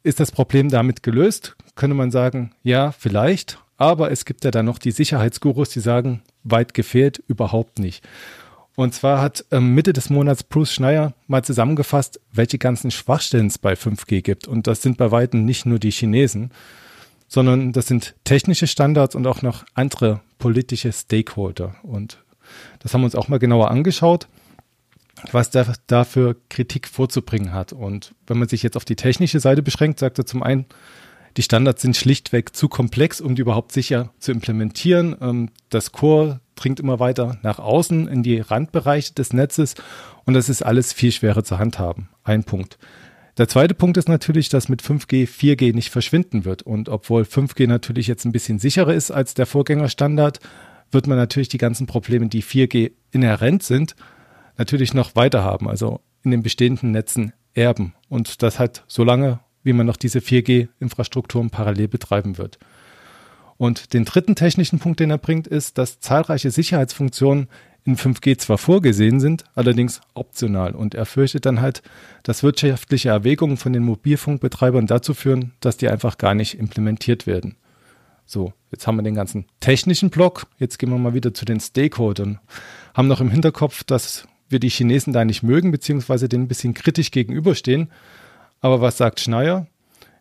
[0.04, 1.56] ist das Problem damit gelöst?
[1.80, 3.58] Könnte man sagen, ja, vielleicht.
[3.78, 8.04] Aber es gibt ja dann noch die Sicherheitsgurus, die sagen, weit gefehlt, überhaupt nicht.
[8.76, 13.58] Und zwar hat ähm, Mitte des Monats Bruce Schneier mal zusammengefasst, welche ganzen Schwachstellen es
[13.58, 14.46] bei 5G gibt.
[14.46, 16.52] Und das sind bei weitem nicht nur die Chinesen,
[17.30, 21.76] sondern das sind technische Standards und auch noch andere politische Stakeholder.
[21.84, 22.22] Und
[22.80, 24.28] das haben wir uns auch mal genauer angeschaut
[25.32, 27.74] was der dafür Kritik vorzubringen hat.
[27.74, 30.66] Und wenn man sich jetzt auf die technische Seite beschränkt, sagt er zum einen,
[31.40, 35.16] die Standards sind schlichtweg zu komplex, um die überhaupt sicher zu implementieren.
[35.22, 39.76] Ähm, das Core dringt immer weiter nach außen in die Randbereiche des Netzes
[40.26, 42.10] und das ist alles viel schwerer zu handhaben.
[42.26, 42.78] Ein Punkt.
[43.38, 46.64] Der zweite Punkt ist natürlich, dass mit 5G 4G nicht verschwinden wird.
[46.64, 50.42] Und obwohl 5G natürlich jetzt ein bisschen sicherer ist als der Vorgängerstandard,
[50.92, 53.96] wird man natürlich die ganzen Probleme, die 4G inhärent sind,
[54.58, 57.94] natürlich noch weiter haben, also in den bestehenden Netzen erben.
[58.10, 62.60] Und das halt so lange, wie man noch diese 4G-Infrastrukturen parallel betreiben wird.
[63.58, 67.50] Und den dritten technischen Punkt, den er bringt, ist, dass zahlreiche Sicherheitsfunktionen
[67.86, 70.72] in 5G zwar vorgesehen sind, allerdings optional.
[70.72, 71.82] Und er fürchtet dann halt,
[72.24, 77.56] dass wirtschaftliche Erwägungen von den Mobilfunkbetreibern dazu führen, dass die einfach gar nicht implementiert werden.
[78.26, 80.48] So, jetzt haben wir den ganzen technischen Block.
[80.60, 82.40] Jetzt gehen wir mal wieder zu den Stakeholdern.
[82.94, 86.74] Haben noch im Hinterkopf, dass wir die Chinesen da nicht mögen, beziehungsweise denen ein bisschen
[86.74, 87.90] kritisch gegenüberstehen.
[88.62, 89.68] Aber was sagt Schneier?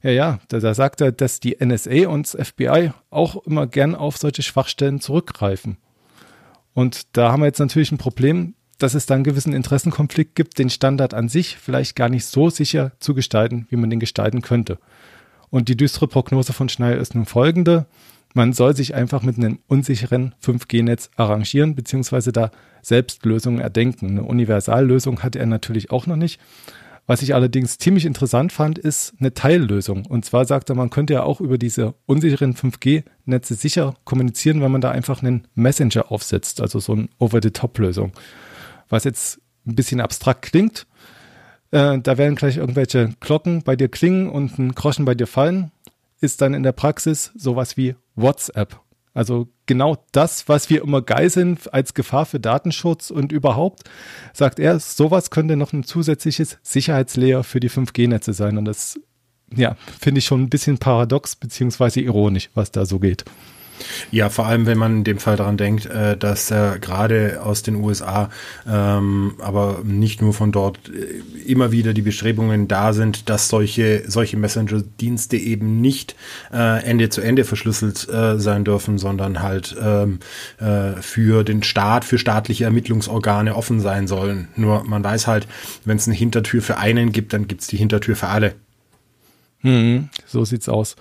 [0.02, 3.94] Ja, ja, da, da sagt er, dass die NSA und das FBI auch immer gern
[3.94, 5.76] auf solche Schwachstellen zurückgreifen.
[6.72, 10.58] Und da haben wir jetzt natürlich ein Problem, dass es da einen gewissen Interessenkonflikt gibt,
[10.58, 14.40] den Standard an sich vielleicht gar nicht so sicher zu gestalten, wie man den gestalten
[14.40, 14.78] könnte.
[15.50, 17.86] Und die düstere Prognose von Schneier ist nun folgende.
[18.34, 24.10] Man soll sich einfach mit einem unsicheren 5G-Netz arrangieren, beziehungsweise da selbst Lösungen erdenken.
[24.10, 26.38] Eine Universallösung hatte er natürlich auch noch nicht.
[27.08, 30.04] Was ich allerdings ziemlich interessant fand, ist eine Teillösung.
[30.04, 34.70] Und zwar sagt er, man könnte ja auch über diese unsicheren 5G-Netze sicher kommunizieren, wenn
[34.70, 38.12] man da einfach einen Messenger aufsetzt, also so eine Over-the-Top-Lösung.
[38.90, 40.86] Was jetzt ein bisschen abstrakt klingt.
[41.70, 45.70] Äh, da werden gleich irgendwelche Glocken bei dir klingen und ein Groschen bei dir fallen.
[46.20, 48.82] Ist dann in der Praxis sowas wie WhatsApp.
[49.18, 53.82] Also genau das, was wir immer geiseln als Gefahr für Datenschutz und überhaupt,
[54.32, 58.56] sagt er, sowas könnte noch ein zusätzliches Sicherheitslayer für die 5G-Netze sein.
[58.58, 59.00] Und das,
[59.52, 63.24] ja, finde ich schon ein bisschen paradox beziehungsweise ironisch, was da so geht.
[64.10, 67.62] Ja, vor allem, wenn man in dem Fall daran denkt, äh, dass äh, gerade aus
[67.62, 68.30] den USA,
[68.68, 74.04] ähm, aber nicht nur von dort, äh, immer wieder die Bestrebungen da sind, dass solche,
[74.06, 76.14] solche Messenger-Dienste eben nicht
[76.52, 80.20] äh, Ende zu Ende verschlüsselt äh, sein dürfen, sondern halt ähm,
[80.58, 84.48] äh, für den Staat, für staatliche Ermittlungsorgane offen sein sollen.
[84.56, 85.46] Nur man weiß halt,
[85.84, 88.54] wenn es eine Hintertür für einen gibt, dann gibt es die Hintertür für alle.
[89.62, 90.96] Mhm, so sieht's aus.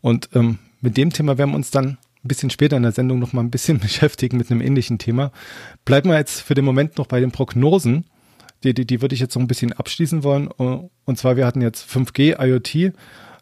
[0.00, 3.18] Und ähm, mit dem Thema werden wir uns dann ein bisschen später in der Sendung
[3.18, 5.30] noch mal ein bisschen beschäftigen mit einem ähnlichen Thema.
[5.84, 8.04] Bleiben wir jetzt für den Moment noch bei den Prognosen.
[8.64, 10.48] Die, die, die würde ich jetzt noch ein bisschen abschließen wollen.
[10.48, 12.94] Und zwar, wir hatten jetzt 5G, IoT.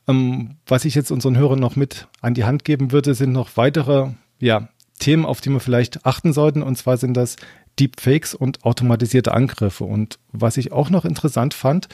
[0.07, 3.57] Ähm, was ich jetzt unseren Hörern noch mit an die Hand geben würde, sind noch
[3.57, 4.69] weitere ja,
[4.99, 6.63] Themen, auf die wir vielleicht achten sollten.
[6.63, 7.37] Und zwar sind das
[7.79, 9.85] Deepfakes und automatisierte Angriffe.
[9.85, 11.89] Und was ich auch noch interessant fand,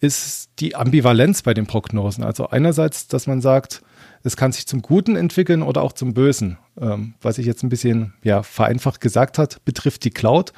[0.00, 2.24] ist die Ambivalenz bei den Prognosen.
[2.24, 3.82] Also einerseits, dass man sagt,
[4.24, 6.56] es kann sich zum Guten entwickeln oder auch zum Bösen.
[6.80, 10.52] Ähm, was ich jetzt ein bisschen ja, vereinfacht gesagt hat, betrifft die Cloud.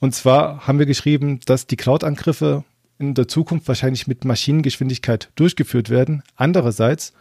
[0.00, 2.64] Und zwar haben wir geschrieben, dass die Cloud-Angriffe
[2.98, 6.22] in der Zukunft wahrscheinlich mit Maschinengeschwindigkeit durchgeführt werden.
[6.36, 7.14] Andererseits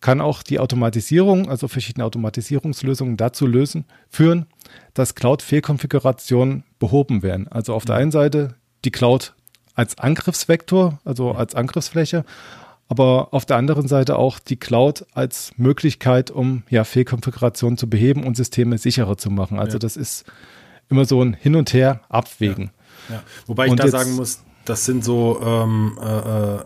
[0.00, 4.46] kann auch die Automatisierung, also verschiedene Automatisierungslösungen dazu lösen, führen,
[4.94, 7.48] dass Cloud-Fehlkonfigurationen behoben werden.
[7.48, 9.34] Also auf der einen Seite die Cloud
[9.74, 12.24] als Angriffsvektor, also als Angriffsfläche,
[12.88, 18.24] aber auf der anderen Seite auch die Cloud als Möglichkeit, um ja Fehlkonfigurationen zu beheben
[18.24, 19.58] und Systeme sicherer zu machen.
[19.58, 19.78] Also ja.
[19.80, 20.24] das ist
[20.88, 22.70] immer so ein Hin und Her abwägen.
[23.08, 23.16] Ja.
[23.16, 23.22] ja.
[23.46, 26.58] Wobei ich und da sagen muss, das sind so, ähm, äh, äh,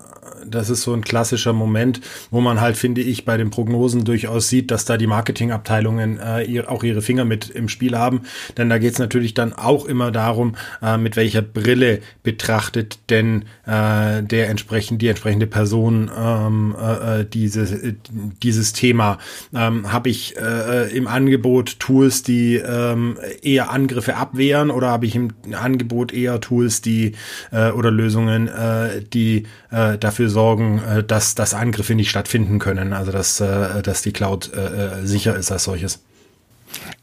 [0.46, 2.00] das ist so ein klassischer Moment,
[2.30, 6.62] wo man halt, finde ich, bei den Prognosen durchaus sieht, dass da die Marketingabteilungen äh,
[6.66, 8.22] auch ihre Finger mit im Spiel haben.
[8.56, 13.44] Denn da geht es natürlich dann auch immer darum, äh, mit welcher Brille betrachtet denn
[13.66, 17.94] äh, der entsprechend, die entsprechende Person ähm, äh, äh dieses, äh,
[18.42, 19.18] dieses Thema.
[19.54, 25.14] Ähm, habe ich äh, im Angebot Tools, die ähm, eher Angriffe abwehren oder habe ich
[25.14, 27.12] im Angebot eher Tools, die
[27.50, 32.92] äh, oder Lösungen, äh, die äh, dafür sorgen, äh, dass, dass Angriffe nicht stattfinden können,
[32.92, 36.02] also dass, äh, dass die Cloud äh, sicher ist als solches.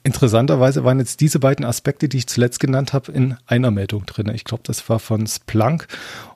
[0.03, 4.29] Interessanterweise waren jetzt diese beiden Aspekte, die ich zuletzt genannt habe, in einer Meldung drin.
[4.33, 5.87] Ich glaube, das war von Splunk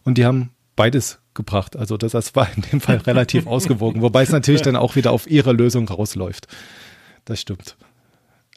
[0.03, 1.75] und die haben beides gebracht.
[1.75, 5.11] Also das, das war in dem Fall relativ ausgewogen, wobei es natürlich dann auch wieder
[5.11, 6.47] auf ihre Lösung rausläuft.
[7.25, 7.75] Das stimmt.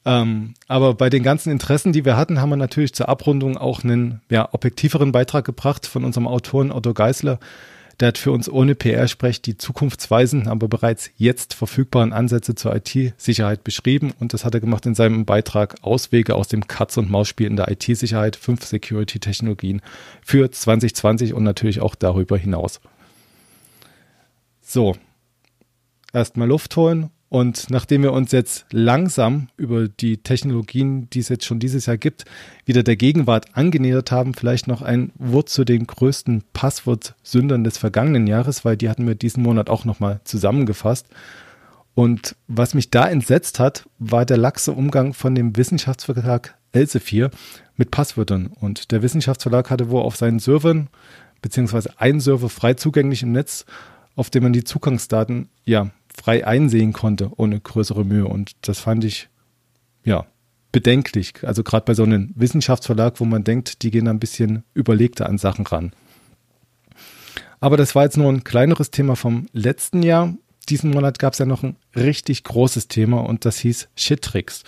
[0.04, 3.82] Ähm, aber bei den ganzen Interessen, die wir hatten, haben wir natürlich zur Abrundung auch
[3.82, 7.40] einen ja, objektiveren Beitrag gebracht von unserem Autoren Otto Geisler.
[7.98, 13.64] Der hat für uns ohne PR-Sprech die zukunftsweisenden, aber bereits jetzt verfügbaren Ansätze zur IT-Sicherheit
[13.64, 17.46] beschrieben und das hat er gemacht in seinem Beitrag Auswege aus dem Katz- und Maus-Spiel
[17.46, 19.80] in der IT-Sicherheit, fünf Security-Technologien
[20.22, 22.80] für 2020 und natürlich auch darüber hinaus.
[24.60, 24.96] So,
[26.12, 31.44] erstmal Luft holen und nachdem wir uns jetzt langsam über die Technologien, die es jetzt
[31.44, 32.24] schon dieses Jahr gibt,
[32.64, 38.28] wieder der Gegenwart angenähert haben, vielleicht noch ein Wort zu den größten Passwortsündern des vergangenen
[38.28, 41.08] Jahres, weil die hatten wir diesen Monat auch nochmal zusammengefasst.
[41.94, 47.30] Und was mich da entsetzt hat, war der laxe Umgang von dem Wissenschaftsverlag Elsevier
[47.76, 48.48] mit Passwörtern.
[48.60, 50.88] Und der Wissenschaftsverlag hatte wohl auf seinen Servern,
[51.42, 53.64] beziehungsweise einen Server frei zugänglich im Netz,
[54.14, 58.26] auf dem man die Zugangsdaten ja frei einsehen konnte, ohne größere Mühe.
[58.26, 59.28] Und das fand ich,
[60.04, 60.26] ja,
[60.72, 61.34] bedenklich.
[61.42, 65.38] Also gerade bei so einem Wissenschaftsverlag, wo man denkt, die gehen ein bisschen überlegter an
[65.38, 65.92] Sachen ran.
[67.60, 70.34] Aber das war jetzt nur ein kleineres Thema vom letzten Jahr.
[70.68, 74.64] Diesen Monat gab es ja noch ein richtig großes Thema und das hieß Shitrix.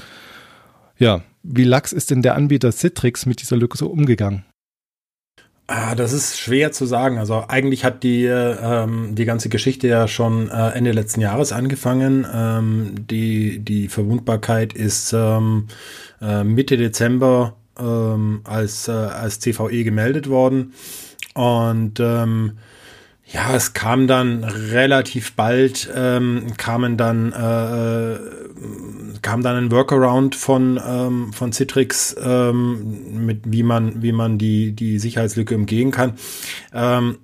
[0.96, 4.44] Ja, wie lax ist denn der Anbieter Citrix mit dieser Lücke so umgegangen?
[5.70, 7.18] Ah, das ist schwer zu sagen.
[7.18, 12.26] Also eigentlich hat die, ähm, die ganze Geschichte ja schon äh, Ende letzten Jahres angefangen.
[12.32, 15.66] Ähm, die, die Verwundbarkeit ist ähm,
[16.22, 20.72] äh, Mitte Dezember ähm, als, äh, als CVE gemeldet worden.
[21.34, 22.52] Und ähm,
[23.30, 28.18] ja, es kam dann relativ bald, ähm, kamen dann, äh, äh,
[29.20, 34.72] kam dann ein Workaround von, ähm, von Citrix, ähm, mit wie man, wie man die,
[34.72, 36.14] die Sicherheitslücke umgehen kann.
[36.72, 37.18] Ähm,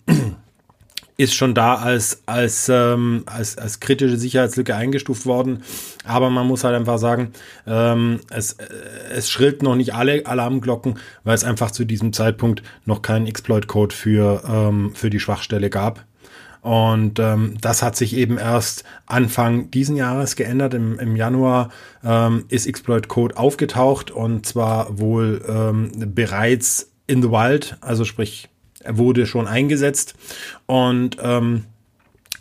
[1.16, 5.62] ist schon da als, als, ähm, als, als kritische Sicherheitslücke eingestuft worden.
[6.04, 7.32] Aber man muss halt einfach sagen,
[7.66, 8.66] ähm, es, äh,
[9.14, 13.94] es schrillt noch nicht alle Alarmglocken, weil es einfach zu diesem Zeitpunkt noch keinen Exploit-Code
[13.94, 16.04] für, ähm, für die Schwachstelle gab.
[16.62, 20.72] Und ähm, das hat sich eben erst Anfang diesen Jahres geändert.
[20.72, 21.68] Im, im Januar
[22.02, 28.48] ähm, ist Exploit Code aufgetaucht und zwar wohl ähm, bereits in the wild, also sprich,
[28.88, 30.14] wurde schon eingesetzt
[30.66, 31.64] und ähm,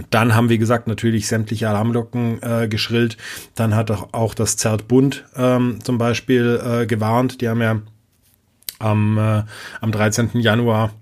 [0.09, 3.17] dann haben, wie gesagt, natürlich sämtliche Alarmglocken äh, geschrillt.
[3.53, 7.41] Dann hat auch, auch das Zert Bund ähm, zum Beispiel äh, gewarnt.
[7.41, 7.81] Die haben ja
[8.79, 9.43] am, äh,
[9.81, 10.31] am 13.
[10.33, 10.93] Januar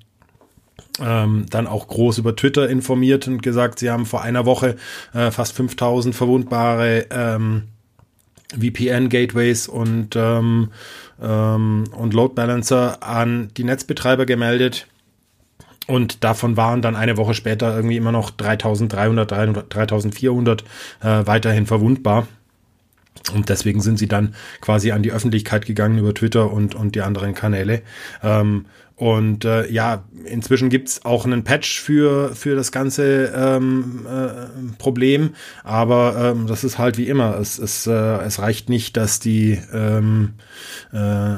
[0.99, 4.75] ähm, dann auch groß über Twitter informiert und gesagt, sie haben vor einer Woche
[5.13, 7.63] äh, fast 5000 verwundbare ähm,
[8.59, 10.71] VPN-Gateways und, ähm,
[11.21, 14.87] ähm, und Load Balancer an die Netzbetreiber gemeldet.
[15.91, 20.61] Und davon waren dann eine Woche später irgendwie immer noch 3300, 3400
[21.01, 22.27] äh, weiterhin verwundbar.
[23.33, 27.01] Und deswegen sind sie dann quasi an die Öffentlichkeit gegangen über Twitter und, und die
[27.01, 27.81] anderen Kanäle.
[28.23, 34.77] Ähm, und äh, ja, inzwischen gibt's auch einen Patch für, für das ganze ähm, äh,
[34.77, 35.31] Problem,
[35.65, 37.37] aber ähm, das ist halt wie immer.
[37.37, 40.35] Es, es, äh, es reicht nicht, dass die ähm,
[40.93, 41.35] äh,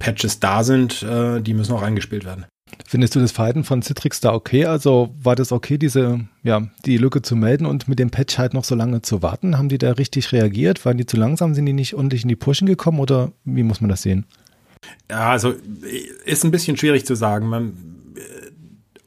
[0.00, 2.46] Patches da sind, äh, die müssen auch eingespielt werden.
[2.86, 4.64] Findest du das Verhalten von Citrix da okay?
[4.64, 8.54] Also war das okay, diese, ja, die Lücke zu melden und mit dem Patch halt
[8.54, 9.58] noch so lange zu warten?
[9.58, 10.84] Haben die da richtig reagiert?
[10.84, 11.54] Waren die zu langsam?
[11.54, 14.24] Sind die nicht ordentlich in die Pushen gekommen oder wie muss man das sehen?
[15.10, 15.54] Ja, also
[16.24, 17.48] ist ein bisschen schwierig zu sagen.
[17.48, 17.74] Man,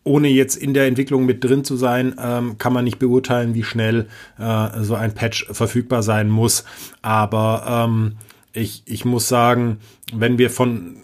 [0.04, 3.64] ohne jetzt in der Entwicklung mit drin zu sein, ähm, kann man nicht beurteilen, wie
[3.64, 4.08] schnell
[4.40, 6.66] äh, so ein Patch verfügbar sein muss.
[7.02, 8.14] Aber ähm,
[8.54, 9.78] ich, ich muss sagen,
[10.14, 10.98] wenn wir von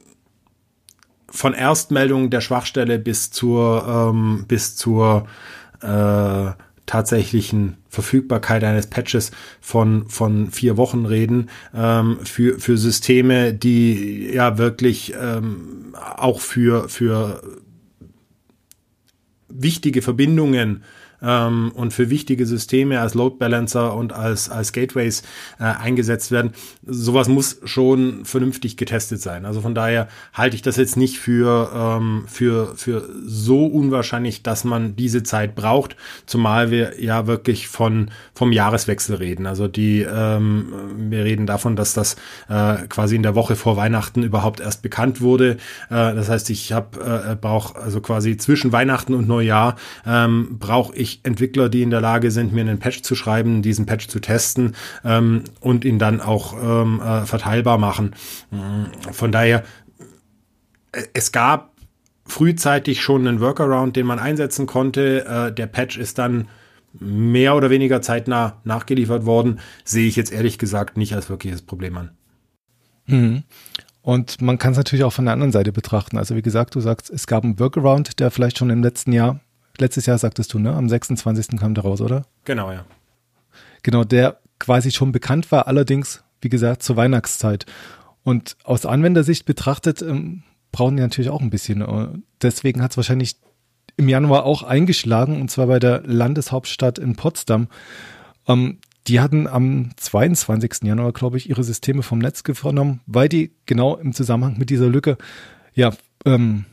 [1.29, 5.27] von Erstmeldung der Schwachstelle bis zur ähm, bis zur
[5.81, 6.51] äh,
[6.85, 14.57] tatsächlichen Verfügbarkeit eines Patches von von vier Wochen reden ähm, für für Systeme, die ja
[14.57, 17.41] wirklich ähm, auch für für
[19.49, 20.83] wichtige Verbindungen
[21.21, 25.23] ähm, und für wichtige Systeme als Load Balancer und als, als Gateways
[25.59, 26.51] äh, eingesetzt werden.
[26.85, 29.45] Sowas muss schon vernünftig getestet sein.
[29.45, 34.63] Also von daher halte ich das jetzt nicht für, ähm, für, für so unwahrscheinlich, dass
[34.63, 39.45] man diese Zeit braucht, zumal wir ja wirklich von, vom Jahreswechsel reden.
[39.45, 42.15] Also die, ähm, wir reden davon, dass das
[42.49, 45.57] äh, quasi in der Woche vor Weihnachten überhaupt erst bekannt wurde.
[45.89, 49.75] Äh, das heißt, ich habe äh, brauche also quasi zwischen Weihnachten und Neujahr
[50.05, 53.61] ähm, brauche ich ich Entwickler, die in der Lage sind, mir einen Patch zu schreiben,
[53.61, 58.15] diesen Patch zu testen ähm, und ihn dann auch ähm, äh, verteilbar machen.
[58.51, 59.63] Mm, von daher,
[60.91, 61.71] äh, es gab
[62.25, 65.25] frühzeitig schon einen Workaround, den man einsetzen konnte.
[65.25, 66.47] Äh, der Patch ist dann
[66.99, 69.59] mehr oder weniger zeitnah nachgeliefert worden.
[69.83, 72.11] Sehe ich jetzt ehrlich gesagt nicht als wirkliches Problem an.
[73.05, 73.43] Mhm.
[74.01, 76.17] Und man kann es natürlich auch von der anderen Seite betrachten.
[76.17, 79.41] Also wie gesagt, du sagst, es gab einen Workaround, der vielleicht schon im letzten Jahr
[79.81, 80.73] letztes Jahr sagtest du, ne?
[80.73, 81.59] Am 26.
[81.59, 82.25] kam der raus, oder?
[82.45, 82.85] Genau, ja.
[83.83, 87.65] Genau, der quasi schon bekannt war, allerdings, wie gesagt, zur Weihnachtszeit.
[88.23, 91.81] Und aus Anwendersicht betrachtet, ähm, brauchen die natürlich auch ein bisschen.
[91.81, 92.07] Äh,
[92.41, 93.37] deswegen hat es wahrscheinlich
[93.95, 97.67] im Januar auch eingeschlagen, und zwar bei der Landeshauptstadt in Potsdam.
[98.47, 100.83] Ähm, die hatten am 22.
[100.83, 104.87] Januar, glaube ich, ihre Systeme vom Netz genommen, weil die genau im Zusammenhang mit dieser
[104.87, 105.17] Lücke
[105.73, 105.93] ja
[106.25, 106.65] ähm,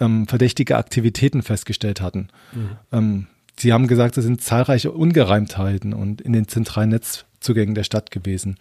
[0.00, 2.28] ähm, verdächtige Aktivitäten festgestellt hatten.
[2.52, 2.70] Mhm.
[2.92, 3.26] Ähm,
[3.58, 8.58] sie haben gesagt, es sind zahlreiche Ungereimtheiten und in den zentralen Netzzugängen der Stadt gewesen.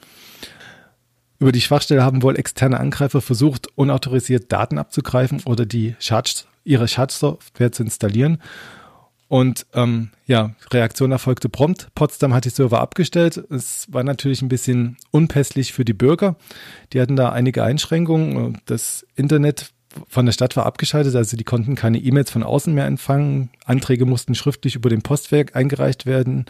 [1.40, 6.88] Über die Schwachstelle haben wohl externe Angreifer versucht, unautorisiert Daten abzugreifen oder die Schad ihre
[6.88, 8.40] Schadsoftware zu installieren.
[9.30, 11.90] Und ähm, ja, Reaktion erfolgte prompt.
[11.94, 13.38] Potsdam hat die Server abgestellt.
[13.52, 16.36] Es war natürlich ein bisschen unpässlich für die Bürger.
[16.92, 18.58] Die hatten da einige Einschränkungen.
[18.66, 19.72] Das Internet
[20.08, 23.50] von der Stadt war abgeschaltet, also die konnten keine E-Mails von außen mehr empfangen.
[23.66, 26.46] Anträge mussten schriftlich über den Postwerk eingereicht werden.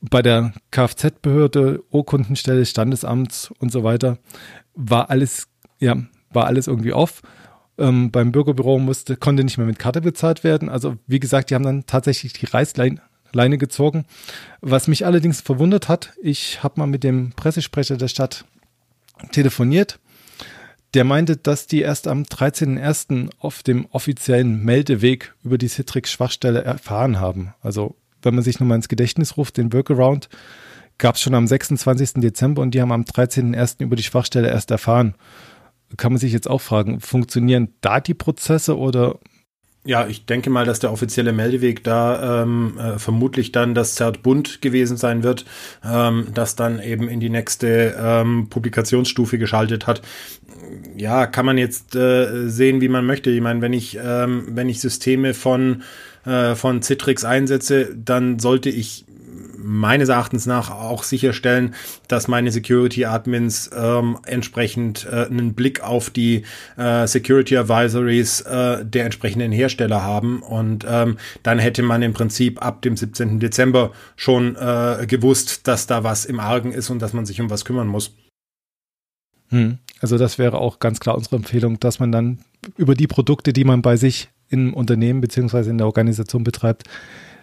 [0.00, 4.18] Bei der Kfz-Behörde, Urkundenstelle, Standesamt und so weiter
[4.74, 5.48] war alles,
[5.80, 5.96] ja,
[6.30, 7.22] war alles irgendwie off.
[7.76, 10.68] Ähm, beim Bürgerbüro musste, konnte nicht mehr mit Karte bezahlt werden.
[10.68, 13.00] Also wie gesagt, die haben dann tatsächlich die Reißleine
[13.32, 14.06] Leine gezogen.
[14.60, 18.44] Was mich allerdings verwundert hat, ich habe mal mit dem Pressesprecher der Stadt
[19.32, 19.98] telefoniert
[20.94, 23.30] der meinte, dass die erst am 13.01.
[23.38, 27.54] auf dem offiziellen Meldeweg über die Citrix-Schwachstelle erfahren haben.
[27.60, 30.28] Also wenn man sich nochmal ins Gedächtnis ruft, den Workaround
[30.96, 32.14] gab es schon am 26.
[32.14, 33.82] Dezember und die haben am 13.01.
[33.82, 35.14] über die Schwachstelle erst erfahren.
[35.96, 39.18] Kann man sich jetzt auch fragen, funktionieren da die Prozesse oder
[39.88, 44.22] ja, ich denke mal, dass der offizielle Meldeweg da ähm, äh, vermutlich dann das Zert
[44.22, 45.46] Bund gewesen sein wird,
[45.82, 50.02] ähm, das dann eben in die nächste ähm, Publikationsstufe geschaltet hat.
[50.94, 53.30] Ja, kann man jetzt äh, sehen, wie man möchte.
[53.30, 55.82] Ich meine, wenn ich, ähm, wenn ich Systeme von
[56.26, 59.06] äh, von Citrix einsetze, dann sollte ich
[59.60, 61.74] meines Erachtens nach auch sicherstellen,
[62.06, 66.44] dass meine Security Admins ähm, entsprechend äh, einen Blick auf die
[66.76, 70.42] äh, Security Advisories äh, der entsprechenden Hersteller haben.
[70.42, 73.40] Und ähm, dann hätte man im Prinzip ab dem 17.
[73.40, 77.50] Dezember schon äh, gewusst, dass da was im Argen ist und dass man sich um
[77.50, 78.14] was kümmern muss.
[79.50, 79.78] Hm.
[80.00, 82.38] Also das wäre auch ganz klar unsere Empfehlung, dass man dann
[82.76, 86.84] über die Produkte, die man bei sich im Unternehmen beziehungsweise in der Organisation betreibt,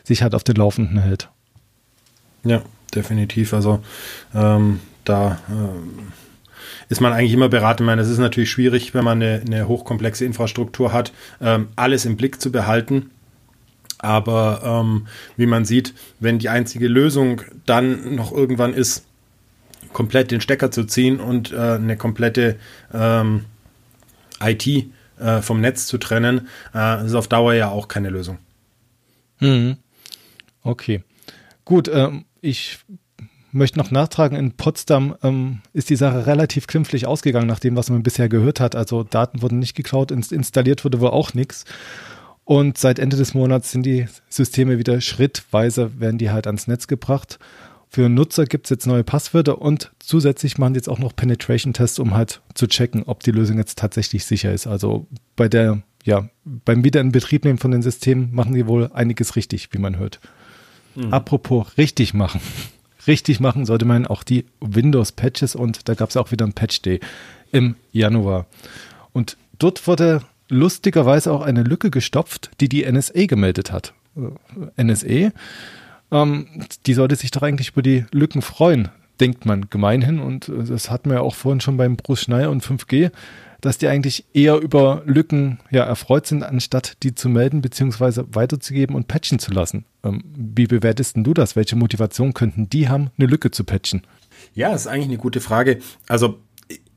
[0.04, 1.30] sich halt auf den Laufenden hält.
[2.46, 2.62] Ja,
[2.94, 3.54] definitiv.
[3.54, 3.82] Also
[4.34, 6.14] ähm, da ähm,
[6.88, 7.84] ist man eigentlich immer beraten.
[7.84, 12.06] Ich meine, es ist natürlich schwierig, wenn man eine, eine hochkomplexe Infrastruktur hat, ähm, alles
[12.06, 13.12] im Blick zu behalten.
[13.98, 19.06] Aber ähm, wie man sieht, wenn die einzige Lösung dann noch irgendwann ist,
[19.94, 22.58] komplett den Stecker zu ziehen und äh, eine komplette
[22.94, 23.46] ähm,
[24.44, 28.38] IT äh, vom Netz zu trennen, äh, ist auf Dauer ja auch keine Lösung.
[29.40, 29.78] Mhm.
[30.62, 31.04] Okay.
[31.64, 32.80] Gut, ähm, ich
[33.52, 37.90] möchte noch nachtragen, in Potsdam ähm, ist die Sache relativ glimpflich ausgegangen, nach dem, was
[37.90, 38.76] man bisher gehört hat.
[38.76, 41.66] Also Daten wurden nicht geklaut, installiert wurde wohl auch nichts.
[42.44, 46.88] Und seit Ende des Monats sind die Systeme wieder schrittweise, werden die halt ans Netz
[46.88, 47.40] gebracht.
[47.90, 51.98] Für Nutzer gibt es jetzt neue Passwörter und zusätzlich machen die jetzt auch noch Penetration-Tests,
[51.98, 54.68] um halt zu checken, ob die Lösung jetzt tatsächlich sicher ist.
[54.68, 59.80] Also bei der, ja, beim Wiederinbetriebnehmen von den Systemen machen die wohl einiges richtig, wie
[59.80, 60.20] man hört.
[60.96, 61.14] Mhm.
[61.14, 62.42] Apropos richtig machen.
[63.08, 67.00] Richtig machen sollte man auch die Windows-Patches und da gab es auch wieder ein Patch-Day
[67.52, 68.48] im Januar.
[69.14, 73.94] Und dort wurde lustigerweise auch eine Lücke gestopft, die die NSA gemeldet hat.
[74.78, 75.32] NSA,
[76.12, 78.90] ähm, die sollte sich doch eigentlich über die Lücken freuen,
[79.20, 80.20] denkt man gemeinhin.
[80.20, 83.12] Und äh, das hatten wir ja auch vorhin schon beim Bruce Schneier und 5G
[83.66, 88.24] dass die eigentlich eher über Lücken ja, erfreut sind, anstatt die zu melden bzw.
[88.32, 89.86] weiterzugeben und patchen zu lassen.
[90.04, 91.56] Ähm, wie bewertest du das?
[91.56, 94.04] Welche Motivation könnten die haben, eine Lücke zu patchen?
[94.54, 95.80] Ja, ist eigentlich eine gute Frage.
[96.08, 96.40] Also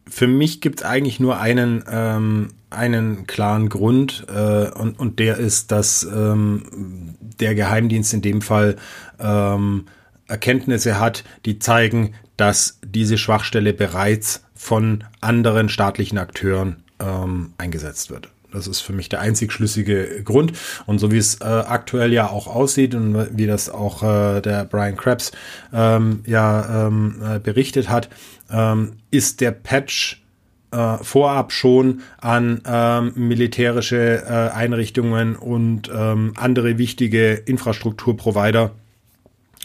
[0.07, 5.39] für mich gibt es eigentlich nur einen, ähm, einen klaren Grund äh, und, und der
[5.39, 8.77] ist, dass ähm, der Geheimdienst in dem Fall
[9.19, 9.87] ähm,
[10.27, 18.31] Erkenntnisse hat, die zeigen, dass diese Schwachstelle bereits von anderen staatlichen Akteuren ähm, eingesetzt wird.
[18.53, 20.53] Das ist für mich der einzig schlüssige Grund.
[20.87, 24.65] Und so wie es äh, aktuell ja auch aussieht und wie das auch äh, der
[24.65, 25.33] Brian Krebs
[25.73, 28.09] ähm, ja ähm, äh, berichtet hat,
[28.51, 30.23] ähm, ist der Patch
[30.71, 38.73] äh, vorab schon an ähm, militärische äh, Einrichtungen und ähm, andere wichtige Infrastrukturprovider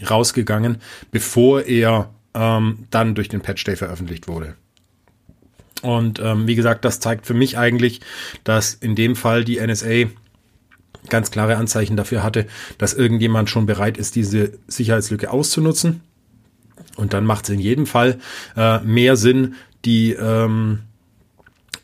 [0.09, 0.77] rausgegangen,
[1.11, 4.55] bevor er ähm, dann durch den Patch Day veröffentlicht wurde.
[5.81, 7.99] Und ähm, wie gesagt, das zeigt für mich eigentlich,
[8.43, 10.09] dass in dem Fall die NSA
[11.09, 16.01] ganz klare Anzeichen dafür hatte, dass irgendjemand schon bereit ist, diese Sicherheitslücke auszunutzen.
[16.95, 18.19] Und dann macht es in jedem Fall
[18.55, 20.79] äh, mehr Sinn, die, ähm,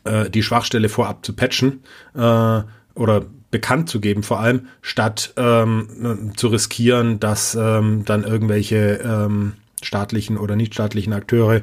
[0.04, 1.82] äh, die Schwachstelle vorab zu patchen
[2.14, 2.62] äh,
[2.94, 9.54] oder bekannt zu geben, vor allem, statt ähm, zu riskieren, dass ähm, dann irgendwelche ähm,
[9.82, 11.62] staatlichen oder nichtstaatlichen Akteure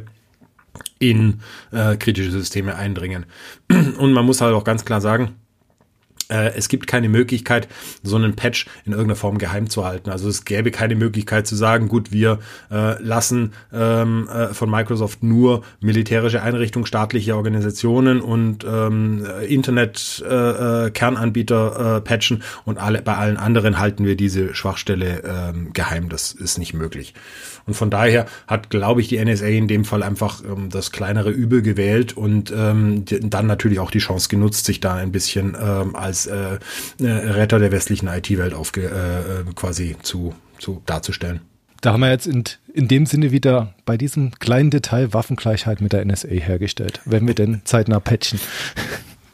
[0.99, 1.41] in
[1.71, 3.25] äh, kritische Systeme eindringen.
[3.69, 5.35] Und man muss halt auch ganz klar sagen,
[6.29, 7.67] es gibt keine Möglichkeit,
[8.03, 10.09] so einen Patch in irgendeiner Form geheim zu halten.
[10.09, 12.39] Also es gäbe keine Möglichkeit zu sagen, gut, wir
[12.71, 21.97] äh, lassen ähm, äh, von Microsoft nur militärische Einrichtungen, staatliche Organisationen und ähm, Internet-Kernanbieter äh,
[21.97, 26.09] äh, patchen und alle, bei allen anderen halten wir diese Schwachstelle ähm, geheim.
[26.09, 27.13] Das ist nicht möglich.
[27.65, 31.31] Und von daher hat, glaube ich, die NSA in dem Fall einfach ähm, das kleinere
[31.31, 35.95] Übel gewählt und ähm, dann natürlich auch die Chance genutzt, sich da ein bisschen ähm,
[36.17, 36.59] als äh,
[36.99, 41.41] äh Retter der westlichen IT-Welt aufge äh, äh, quasi zu, zu darzustellen.
[41.81, 42.43] Da haben wir jetzt in,
[42.73, 47.35] in dem Sinne wieder bei diesem kleinen Detail Waffengleichheit mit der NSA hergestellt, wenn wir
[47.35, 48.39] denn zeitnah patchen.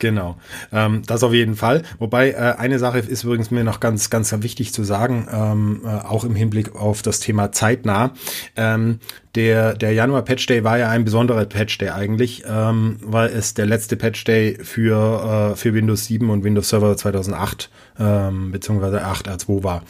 [0.04, 0.36] Genau,
[0.74, 1.84] ähm, das auf jeden Fall.
[1.98, 5.88] Wobei äh, eine Sache ist übrigens mir noch ganz, ganz wichtig zu sagen, ähm, äh,
[5.88, 8.12] auch im Hinblick auf das Thema zeitnah.
[8.58, 9.00] Ähm,
[9.36, 13.54] der, der Januar Patch Day war ja ein besonderer Patch Day eigentlich, ähm, weil es
[13.54, 19.06] der letzte Patch Day für, äh, für Windows 7 und Windows Server 2008 ähm, beziehungsweise
[19.06, 19.84] 8.2 war.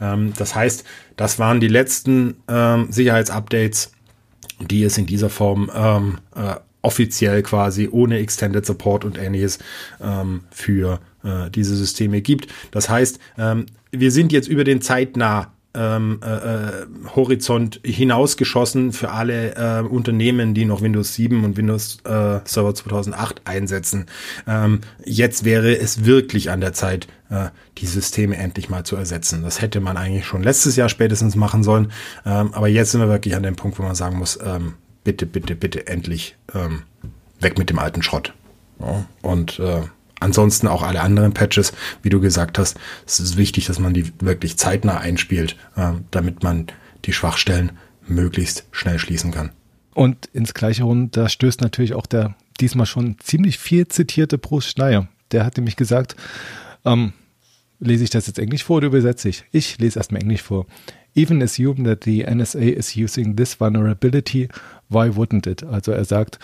[0.00, 0.82] Ähm, das heißt,
[1.16, 3.92] das waren die letzten ähm, Sicherheitsupdates,
[4.58, 9.58] die es in dieser Form ähm, äh, offiziell quasi ohne Extended Support und ähnliches
[10.00, 12.52] ähm, für äh, diese Systeme gibt.
[12.70, 19.10] Das heißt, ähm, wir sind jetzt über den zeitnah ähm, äh, äh, Horizont hinausgeschossen für
[19.10, 24.06] alle äh, Unternehmen, die noch Windows 7 und Windows äh, Server 2008 einsetzen.
[24.46, 29.42] Ähm, jetzt wäre es wirklich an der Zeit, äh, die Systeme endlich mal zu ersetzen.
[29.42, 31.90] Das hätte man eigentlich schon letztes Jahr spätestens machen sollen.
[32.26, 34.74] Ähm, aber jetzt sind wir wirklich an dem Punkt, wo man sagen muss, ähm,
[35.04, 36.82] bitte, bitte, bitte endlich ähm,
[37.40, 38.34] weg mit dem alten Schrott.
[38.80, 39.82] Ja, und äh,
[40.20, 41.72] ansonsten auch alle anderen Patches,
[42.02, 46.42] wie du gesagt hast, es ist wichtig, dass man die wirklich zeitnah einspielt, äh, damit
[46.42, 46.66] man
[47.04, 47.72] die Schwachstellen
[48.06, 49.50] möglichst schnell schließen kann.
[49.94, 54.68] Und ins gleiche Rund, da stößt natürlich auch der diesmal schon ziemlich viel zitierte Bruce
[54.68, 55.08] Schneier.
[55.32, 56.16] Der hat nämlich gesagt,
[56.84, 57.12] ähm,
[57.80, 59.44] lese ich das jetzt Englisch vor oder übersetze ich?
[59.52, 60.66] Ich lese erstmal Englisch vor.
[61.14, 64.48] Even assume that the NSA is using this vulnerability,
[64.88, 65.62] why wouldn't it?
[65.62, 66.38] Also er sagt,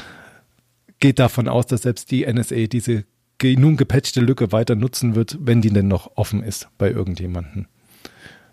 [1.00, 3.04] geht davon aus, dass selbst die NSA diese
[3.42, 7.68] nun gepatchte Lücke weiter nutzen wird, wenn die denn noch offen ist bei irgendjemanden.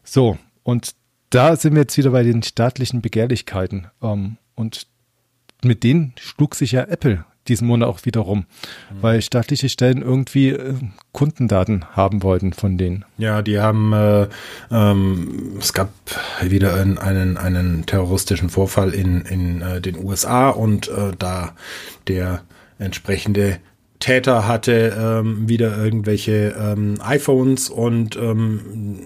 [0.04, 0.96] So, und
[1.32, 3.88] da sind wir jetzt wieder bei den staatlichen Begehrlichkeiten.
[4.02, 4.88] Ähm, und
[5.64, 9.02] mit denen schlug sich ja Apple diesen Monat auch wieder rum, mhm.
[9.02, 10.74] weil staatliche Stellen irgendwie äh,
[11.12, 13.06] Kundendaten haben wollten von denen.
[13.18, 14.28] Ja, die haben, äh,
[14.72, 15.90] ähm, es gab
[16.42, 21.54] wieder einen, einen, einen terroristischen Vorfall in, in äh, den USA und äh, da
[22.08, 22.42] der
[22.78, 23.60] entsprechende
[24.00, 29.00] Täter hatte ähm, wieder irgendwelche ähm, iPhones und ähm,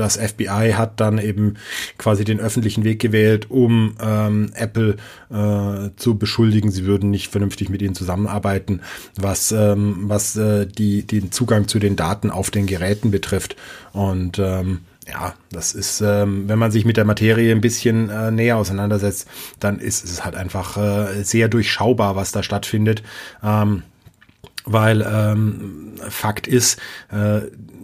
[0.00, 1.54] das FBI hat dann eben
[1.98, 4.96] quasi den öffentlichen Weg gewählt, um ähm, Apple
[5.30, 8.80] äh, zu beschuldigen, sie würden nicht vernünftig mit ihnen zusammenarbeiten,
[9.16, 13.56] was, ähm, was äh, die, den Zugang zu den Daten auf den Geräten betrifft.
[13.92, 18.30] Und ähm, ja, das ist, ähm, wenn man sich mit der Materie ein bisschen äh,
[18.30, 19.28] näher auseinandersetzt,
[19.58, 23.02] dann ist es halt einfach äh, sehr durchschaubar, was da stattfindet.
[23.42, 23.82] Ähm,
[24.64, 26.78] weil ähm, Fakt ist,
[27.10, 27.42] äh,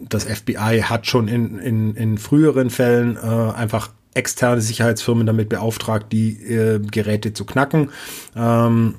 [0.08, 6.12] das FBI hat schon in, in, in früheren Fällen äh, einfach externe Sicherheitsfirmen damit beauftragt,
[6.12, 7.90] die äh, Geräte zu knacken.
[8.34, 8.94] Ähm,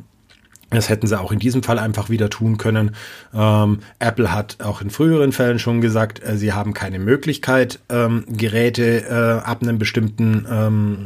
[0.70, 2.96] das hätten sie auch in diesem Fall einfach wieder tun können.
[3.34, 8.26] Ähm, Apple hat auch in früheren Fällen schon gesagt, äh, sie haben keine Möglichkeit, ähm,
[8.28, 10.98] Geräte äh, ab einem bestimmten ähm,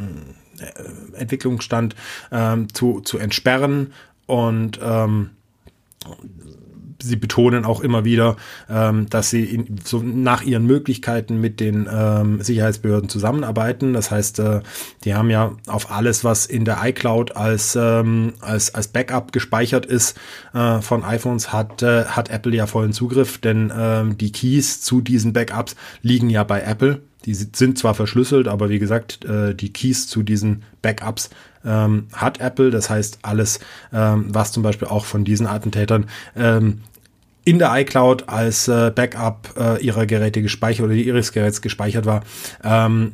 [0.59, 1.95] äh, Entwicklungsstand
[2.31, 3.93] ähm, zu, zu entsperren.
[4.25, 5.29] Und ähm,
[7.03, 8.37] sie betonen auch immer wieder,
[8.69, 13.93] ähm, dass sie in, so nach ihren Möglichkeiten mit den ähm, Sicherheitsbehörden zusammenarbeiten.
[13.93, 14.61] Das heißt, äh,
[15.03, 19.85] die haben ja auf alles, was in der iCloud als, ähm, als, als Backup gespeichert
[19.85, 20.17] ist
[20.53, 25.01] äh, von iPhones, hat, äh, hat Apple ja vollen Zugriff, denn ähm, die Keys zu
[25.01, 27.01] diesen Backups liegen ja bei Apple.
[27.25, 31.29] Die sind zwar verschlüsselt, aber wie gesagt, äh, die Keys zu diesen Backups
[31.65, 32.71] ähm, hat Apple.
[32.71, 33.59] Das heißt, alles,
[33.93, 36.81] ähm, was zum Beispiel auch von diesen Attentätern ähm,
[37.43, 42.23] in der iCloud als äh, Backup äh, ihrer Geräte gespeichert oder ihres Geräts gespeichert war,
[42.63, 43.13] ähm,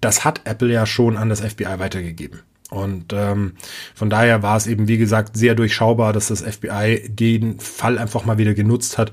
[0.00, 2.40] das hat Apple ja schon an das FBI weitergegeben.
[2.70, 3.52] Und ähm,
[3.94, 8.24] von daher war es eben, wie gesagt, sehr durchschaubar, dass das FBI den Fall einfach
[8.24, 9.12] mal wieder genutzt hat,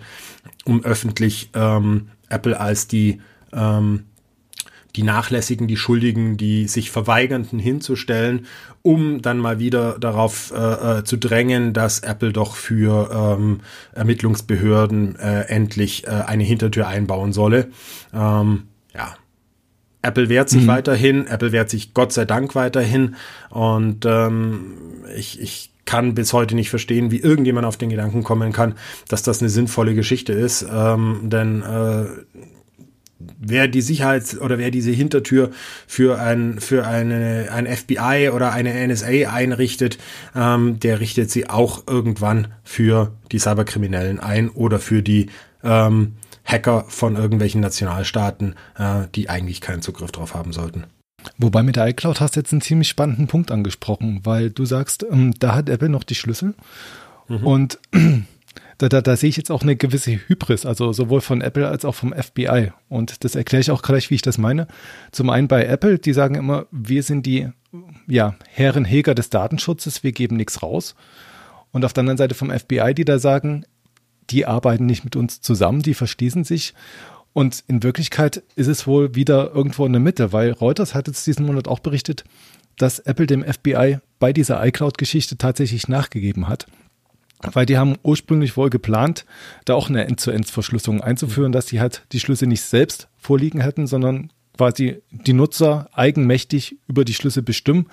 [0.65, 3.21] um öffentlich ähm, Apple als die
[3.53, 4.05] ähm,
[4.95, 8.45] die Nachlässigen, die Schuldigen, die sich Verweigernden hinzustellen,
[8.81, 13.59] um dann mal wieder darauf äh, äh, zu drängen, dass Apple doch für ähm,
[13.93, 17.69] Ermittlungsbehörden äh, endlich äh, eine Hintertür einbauen solle.
[18.13, 19.15] Ähm, ja.
[20.01, 20.67] Apple wehrt sich mhm.
[20.67, 23.15] weiterhin, Apple wehrt sich Gott sei Dank weiterhin
[23.49, 24.73] und ähm,
[25.15, 28.75] ich, ich kann bis heute nicht verstehen, wie irgendjemand auf den Gedanken kommen kann,
[29.07, 32.05] dass das eine sinnvolle Geschichte ist, ähm, denn äh,
[33.39, 35.51] wer die Sicherheits- oder wer diese Hintertür
[35.87, 39.97] für ein für eine ein FBI oder eine NSA einrichtet,
[40.35, 45.27] ähm, der richtet sie auch irgendwann für die Cyberkriminellen ein oder für die
[45.63, 46.13] ähm,
[46.45, 50.85] Hacker von irgendwelchen Nationalstaaten, äh, die eigentlich keinen Zugriff drauf haben sollten.
[51.37, 55.05] Wobei mit der iCloud hast du jetzt einen ziemlich spannenden Punkt angesprochen, weil du sagst,
[55.09, 56.53] ähm, da hat Apple noch die Schlüssel
[57.27, 57.47] mhm.
[57.47, 57.79] und
[58.77, 61.85] da, da, da sehe ich jetzt auch eine gewisse Hybris, also sowohl von Apple als
[61.85, 62.71] auch vom FBI.
[62.89, 64.67] Und das erkläre ich auch gleich, wie ich das meine.
[65.11, 67.49] Zum einen bei Apple, die sagen immer, wir sind die
[68.07, 70.95] ja, Herrenheger des Datenschutzes, wir geben nichts raus.
[71.71, 73.65] Und auf der anderen Seite vom FBI, die da sagen,
[74.29, 76.73] die arbeiten nicht mit uns zusammen, die verschließen sich.
[77.33, 81.27] Und in Wirklichkeit ist es wohl wieder irgendwo in der Mitte, weil Reuters hat jetzt
[81.27, 82.23] diesen Monat auch berichtet,
[82.77, 86.65] dass Apple dem FBI bei dieser iCloud-Geschichte tatsächlich nachgegeben hat
[87.53, 89.25] weil die haben ursprünglich wohl geplant,
[89.65, 94.31] da auch eine End-zu-End-Verschlüsselung einzuführen, dass die halt die Schlüssel nicht selbst vorliegen hätten, sondern
[94.55, 97.87] quasi die Nutzer eigenmächtig über die Schlüssel bestimmen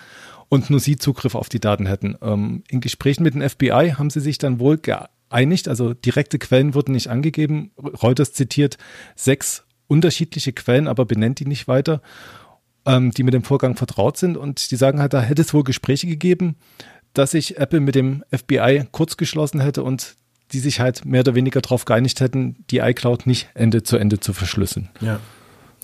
[0.49, 2.17] und nur sie Zugriff auf die Daten hätten.
[2.23, 6.75] Ähm, in Gesprächen mit dem FBI haben sie sich dann wohl geeinigt, also direkte Quellen
[6.75, 7.71] wurden nicht angegeben.
[8.03, 8.79] Reuters zitiert
[9.17, 12.03] sechs unterschiedliche Quellen, aber benennt die nicht weiter,
[12.87, 14.37] ähm, die mit dem Vorgang vertraut sind.
[14.37, 16.57] Und die sagen halt, da hätte es wohl Gespräche gegeben,
[17.15, 20.17] dass sich Apple mit dem FBI kurz geschlossen hätte und
[20.53, 24.21] die sich halt mehr oder weniger darauf geeinigt hätten, die iCloud nicht Ende zu Ende
[24.21, 24.91] zu verschlüsseln.
[25.01, 25.21] Ja.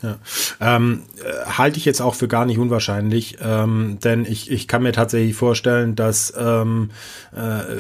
[0.03, 0.19] Ja.
[0.61, 4.83] Ähm, äh, halte ich jetzt auch für gar nicht unwahrscheinlich, ähm, denn ich, ich kann
[4.83, 6.91] mir tatsächlich vorstellen, dass ähm,
[7.35, 7.39] äh,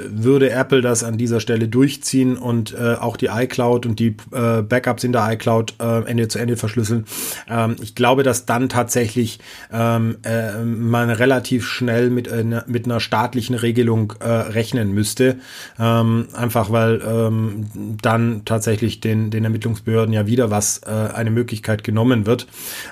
[0.08, 4.62] würde Apple das an dieser Stelle durchziehen und äh, auch die iCloud und die äh,
[4.62, 7.04] Backups in der iCloud äh, Ende zu Ende verschlüsseln.
[7.48, 9.38] Ähm, ich glaube, dass dann tatsächlich
[9.72, 15.36] ähm, äh, man relativ schnell mit, äh, mit einer staatlichen Regelung äh, rechnen müsste,
[15.78, 17.66] ähm, einfach weil ähm,
[18.02, 22.46] dann tatsächlich den, den Ermittlungsbehörden ja wieder was äh, eine Möglichkeit genommen genommen wird.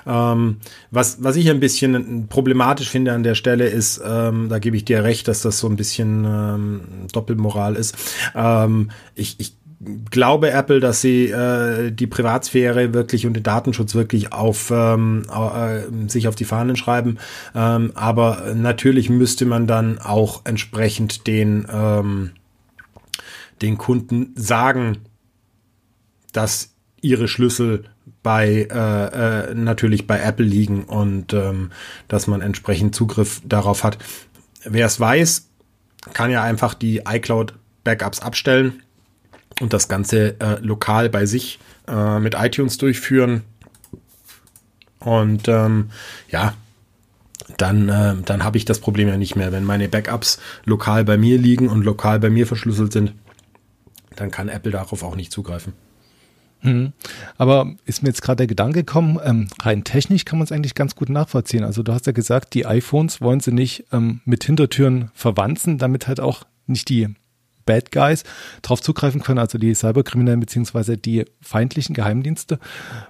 [0.05, 0.57] Ähm,
[0.91, 4.85] was, was ich ein bisschen problematisch finde an der Stelle ist, ähm, da gebe ich
[4.85, 7.95] dir recht, dass das so ein bisschen ähm, Doppelmoral ist.
[8.35, 9.55] Ähm, ich, ich
[10.09, 16.09] glaube Apple, dass sie äh, die Privatsphäre wirklich und den Datenschutz wirklich auf ähm, äh,
[16.09, 17.17] sich auf die Fahnen schreiben.
[17.53, 22.31] Ähm, aber natürlich müsste man dann auch entsprechend den ähm,
[23.61, 24.99] den Kunden sagen,
[26.31, 27.85] dass ihre Schlüssel
[28.27, 31.71] bei äh, äh, natürlich bei Apple liegen und ähm,
[32.09, 33.99] dass man entsprechend Zugriff darauf hat.
[34.65, 35.47] Wer es weiß,
[36.11, 37.53] kann ja einfach die iCloud
[37.85, 38.83] Backups abstellen
[39.61, 43.43] und das Ganze äh, lokal bei sich äh, mit iTunes durchführen.
[44.99, 45.91] Und ähm,
[46.29, 46.53] ja,
[47.55, 49.53] dann, äh, dann habe ich das Problem ja nicht mehr.
[49.53, 53.13] Wenn meine Backups lokal bei mir liegen und lokal bei mir verschlüsselt sind,
[54.17, 55.71] dann kann Apple darauf auch nicht zugreifen.
[56.61, 56.93] Mhm.
[57.37, 60.75] Aber ist mir jetzt gerade der Gedanke gekommen, ähm, rein technisch kann man es eigentlich
[60.75, 61.63] ganz gut nachvollziehen.
[61.63, 66.07] Also du hast ja gesagt, die iPhones wollen sie nicht ähm, mit Hintertüren verwanzen, damit
[66.07, 67.09] halt auch nicht die
[67.67, 68.23] Bad Guys
[68.63, 72.57] darauf zugreifen können, also die Cyberkriminellen beziehungsweise die feindlichen Geheimdienste.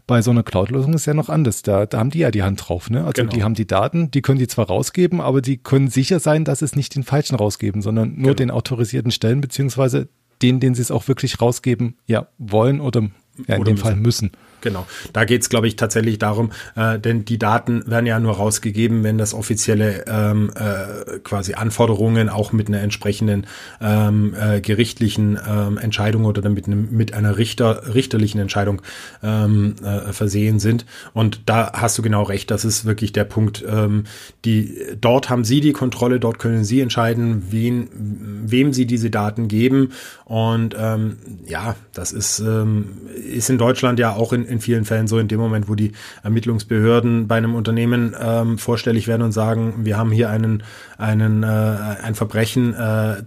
[0.05, 1.61] Bei so einer Cloud-Lösung ist ja noch anders.
[1.61, 2.89] Da, da haben die ja die Hand drauf.
[2.89, 3.05] Ne?
[3.05, 3.29] Also genau.
[3.29, 6.61] die haben die Daten, die können die zwar rausgeben, aber die können sicher sein, dass
[6.61, 8.33] es nicht den falschen rausgeben, sondern nur genau.
[8.33, 10.09] den autorisierten Stellen beziehungsweise
[10.41, 13.09] den, den sie es auch wirklich rausgeben, ja, wollen oder
[13.47, 14.31] ja, in dem Fall müssen.
[14.61, 14.87] Genau.
[15.13, 19.03] Da geht es, glaube ich, tatsächlich darum, äh, denn die Daten werden ja nur rausgegeben,
[19.03, 23.45] wenn das offizielle ähm, äh, quasi Anforderungen auch mit einer entsprechenden
[23.79, 28.81] ähm, äh, gerichtlichen ähm, Entscheidung oder mit, einem, mit einer Richter, richterlichen Entscheidung
[29.21, 30.85] ähm, äh, versehen sind.
[31.13, 33.63] Und da hast du genau recht, das ist wirklich der Punkt.
[33.67, 34.05] Ähm,
[34.43, 39.47] die, dort haben sie die Kontrolle, dort können sie entscheiden, wen, wem sie diese Daten
[39.47, 39.91] geben.
[40.25, 42.97] Und ähm, ja, das ist, ähm,
[43.27, 45.91] ist in Deutschland ja auch in, in vielen Fällen so in dem Moment, wo die
[46.23, 50.63] Ermittlungsbehörden bei einem Unternehmen ähm, vorstellig werden und sagen, wir haben hier einen,
[50.97, 53.23] einen, äh, ein Verbrechen, äh,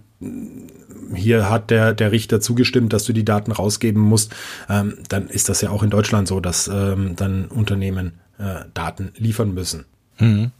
[1.13, 4.33] hier hat der, der Richter zugestimmt, dass du die Daten rausgeben musst,
[4.69, 9.11] ähm, dann ist das ja auch in Deutschland so, dass ähm, dann Unternehmen äh, Daten
[9.17, 9.85] liefern müssen.
[10.19, 10.51] Mhm.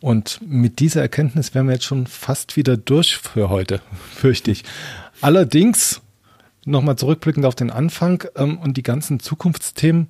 [0.00, 3.80] Und mit dieser Erkenntnis wären wir jetzt schon fast wieder durch für heute,
[4.14, 4.64] fürchte ich.
[5.20, 6.02] Allerdings
[6.66, 10.08] nochmal zurückblickend auf den Anfang ähm, und die ganzen Zukunftsthemen,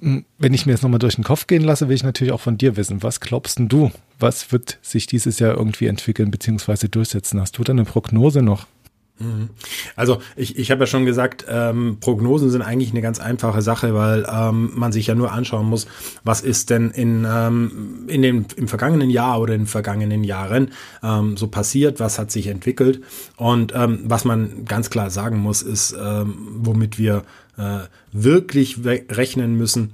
[0.00, 2.40] hm, wenn ich mir jetzt nochmal durch den Kopf gehen lasse, will ich natürlich auch
[2.40, 3.02] von dir wissen.
[3.02, 3.90] Was glaubst denn du?
[4.18, 6.88] Was wird sich dieses Jahr irgendwie entwickeln bzw.
[6.88, 7.40] durchsetzen?
[7.40, 8.66] Hast du da eine Prognose noch?
[9.22, 9.50] Mhm.
[9.96, 13.94] Also ich, ich habe ja schon gesagt, ähm, Prognosen sind eigentlich eine ganz einfache Sache,
[13.94, 15.86] weil ähm, man sich ja nur anschauen muss,
[16.24, 20.72] was ist denn in, ähm, in dem, im vergangenen Jahr oder in den vergangenen Jahren
[21.02, 23.00] ähm, so passiert, was hat sich entwickelt.
[23.36, 27.22] Und ähm, was man ganz klar sagen muss, ist, ähm, womit wir
[27.56, 27.80] äh,
[28.12, 29.92] wirklich rechnen müssen,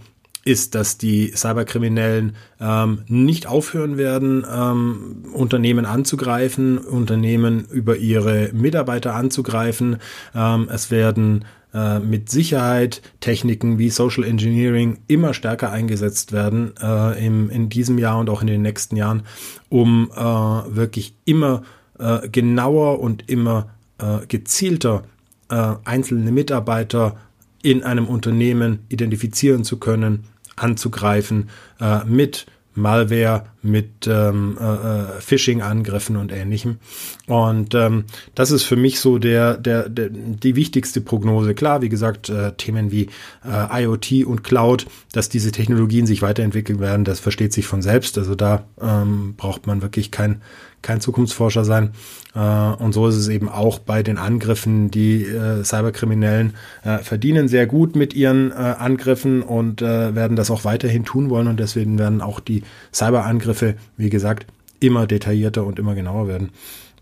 [0.48, 9.14] ist, dass die Cyberkriminellen ähm, nicht aufhören werden, ähm, Unternehmen anzugreifen, Unternehmen über ihre Mitarbeiter
[9.14, 9.98] anzugreifen.
[10.34, 11.44] Ähm, es werden
[11.74, 17.98] äh, mit Sicherheit Techniken wie Social Engineering immer stärker eingesetzt werden äh, im, in diesem
[17.98, 19.24] Jahr und auch in den nächsten Jahren,
[19.68, 21.62] um äh, wirklich immer
[21.98, 23.68] äh, genauer und immer
[23.98, 25.02] äh, gezielter
[25.50, 27.16] äh, einzelne Mitarbeiter
[27.62, 30.24] in einem Unternehmen identifizieren zu können
[30.58, 31.48] anzugreifen
[31.80, 32.46] äh, mit
[32.78, 36.78] Malware, mit ähm, äh, äh, Phishing-Angriffen und ähnlichem.
[37.26, 38.04] Und ähm,
[38.34, 41.54] das ist für mich so der, der, der die wichtigste Prognose.
[41.54, 43.08] Klar, wie gesagt, äh, Themen wie
[43.44, 48.16] äh, IoT und Cloud, dass diese Technologien sich weiterentwickeln werden, das versteht sich von selbst.
[48.16, 50.40] Also da ähm, braucht man wirklich kein
[50.82, 51.90] kein Zukunftsforscher sein.
[52.34, 54.90] Äh, und so ist es eben auch bei den Angriffen.
[54.90, 56.54] Die äh, Cyberkriminellen
[56.84, 61.48] äh, verdienen sehr gut mit ihren Angriffen und werden das auch weiterhin tun wollen.
[61.48, 62.62] Und deswegen werden auch die
[62.92, 64.46] Cyberangriffe, wie gesagt,
[64.80, 66.50] immer detaillierter und immer genauer werden.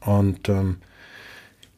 [0.00, 0.76] Und ähm,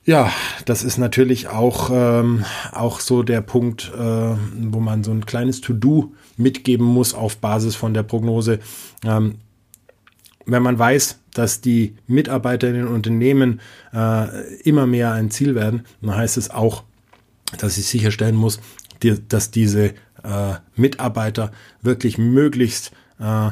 [0.05, 0.31] Ja,
[0.65, 5.61] das ist natürlich auch, ähm, auch so der Punkt, äh, wo man so ein kleines
[5.61, 8.61] To-Do mitgeben muss auf Basis von der Prognose.
[9.05, 9.35] Ähm,
[10.47, 13.61] wenn man weiß, dass die Mitarbeiter in den Unternehmen
[13.95, 16.83] äh, immer mehr ein Ziel werden, dann heißt es auch,
[17.59, 18.61] dass ich sicherstellen muss,
[19.05, 23.51] die, dass diese äh, Mitarbeiter wirklich möglichst äh,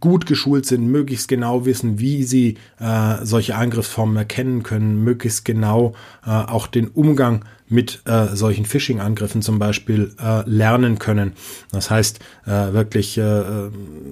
[0.00, 5.94] gut geschult sind, möglichst genau wissen, wie sie äh, solche Angriffsformen erkennen können, möglichst genau
[6.26, 11.32] äh, auch den Umgang mit äh, solchen Phishing-Angriffen zum Beispiel äh, lernen können.
[11.72, 13.42] Das heißt, äh, wirklich äh,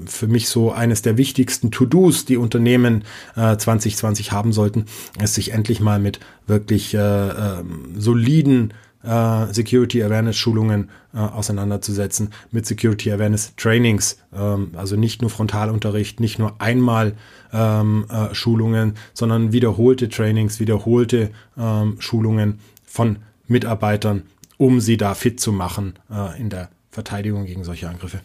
[0.07, 3.05] für mich so eines der wichtigsten To-Dos, die Unternehmen
[3.37, 4.87] äh, 2020 haben sollten,
[5.23, 7.63] ist sich endlich mal mit wirklich äh, äh,
[7.97, 8.73] soliden
[9.03, 16.21] äh, Security Awareness Schulungen äh, auseinanderzusetzen, mit Security Awareness Trainings, ähm, also nicht nur Frontalunterricht,
[16.21, 17.15] nicht nur einmal
[17.53, 23.17] ähm, äh, Schulungen, sondern wiederholte Trainings, wiederholte ähm, Schulungen von
[23.49, 24.23] Mitarbeitern,
[24.57, 28.21] um sie da fit zu machen äh, in der Verteidigung gegen solche Angriffe.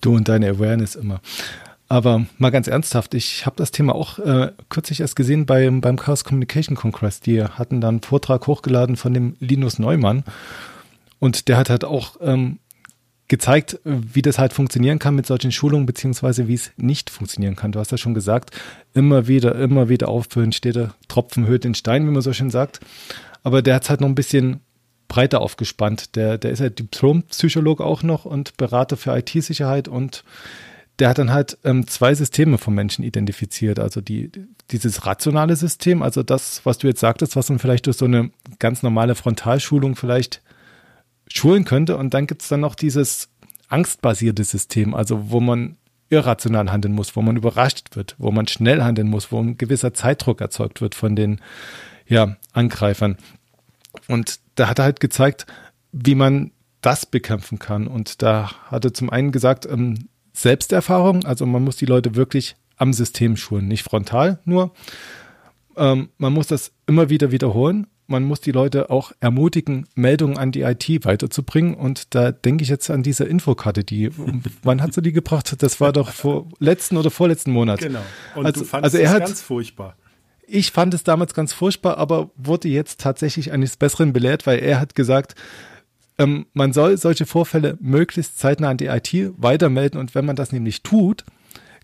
[0.00, 1.20] Du und deine Awareness immer.
[1.92, 5.98] Aber mal ganz ernsthaft, ich habe das Thema auch äh, kürzlich erst gesehen beim, beim
[5.98, 7.20] Chaos Communication Congress.
[7.20, 10.24] Die hatten dann einen Vortrag hochgeladen von dem Linus Neumann.
[11.18, 12.60] Und der hat halt auch ähm,
[13.28, 17.72] gezeigt, wie das halt funktionieren kann mit solchen Schulungen, beziehungsweise wie es nicht funktionieren kann.
[17.72, 18.52] Du hast ja schon gesagt,
[18.94, 22.48] immer wieder, immer wieder auffüllen, steht der Tropfen höht den Stein, wie man so schön
[22.48, 22.80] sagt.
[23.42, 24.60] Aber der hat es halt noch ein bisschen
[25.08, 26.16] breiter aufgespannt.
[26.16, 30.24] Der, der ist ja Diplompsycholog auch noch und Berater für IT-Sicherheit und
[30.98, 33.78] der hat dann halt ähm, zwei Systeme von Menschen identifiziert.
[33.78, 34.30] Also die,
[34.70, 38.30] dieses rationale System, also das, was du jetzt sagtest, was man vielleicht durch so eine
[38.58, 40.42] ganz normale Frontalschulung vielleicht
[41.28, 41.96] schulen könnte.
[41.96, 43.28] Und dann gibt es dann noch dieses
[43.68, 45.76] angstbasierte System, also wo man
[46.10, 49.94] irrational handeln muss, wo man überrascht wird, wo man schnell handeln muss, wo ein gewisser
[49.94, 51.40] Zeitdruck erzeugt wird von den
[52.06, 53.16] ja, Angreifern.
[54.08, 55.46] Und da hat er halt gezeigt,
[55.90, 57.86] wie man das bekämpfen kann.
[57.86, 61.24] Und da hat er zum einen gesagt, ähm, Selbsterfahrung.
[61.24, 64.72] Also man muss die Leute wirklich am System schulen, nicht frontal nur.
[65.76, 67.86] Ähm, man muss das immer wieder wiederholen.
[68.08, 71.74] Man muss die Leute auch ermutigen, Meldungen an die IT weiterzubringen.
[71.74, 74.10] Und da denke ich jetzt an diese Infokarte, die,
[74.62, 75.54] wann hat sie die gebracht?
[75.62, 77.80] Das war doch vor letzten oder vorletzten Monat.
[77.80, 78.02] Genau.
[78.34, 79.96] Und also, du fandest also er hat, ganz furchtbar.
[80.46, 84.80] Ich fand es damals ganz furchtbar, aber wurde jetzt tatsächlich eines Besseren belehrt, weil er
[84.80, 85.34] hat gesagt,
[86.18, 90.52] ähm, man soll solche Vorfälle möglichst zeitnah an die IT weitermelden und wenn man das
[90.52, 91.24] nämlich tut,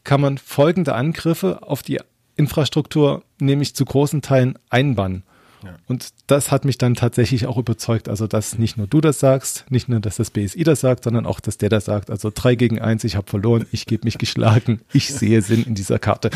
[0.05, 2.01] kann man folgende Angriffe auf die
[2.37, 5.25] Infrastruktur nämlich zu großen Teilen einbannen.
[5.65, 5.77] Ja.
[5.87, 8.09] Und das hat mich dann tatsächlich auch überzeugt.
[8.09, 11.27] Also, dass nicht nur du das sagst, nicht nur, dass das BSI das sagt, sondern
[11.27, 12.11] auch, dass der das sagt.
[12.11, 15.75] Also drei gegen eins, ich habe verloren, ich gebe mich geschlagen, ich sehe Sinn in
[15.75, 16.31] dieser Karte.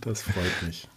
[0.00, 0.88] Das freut mich.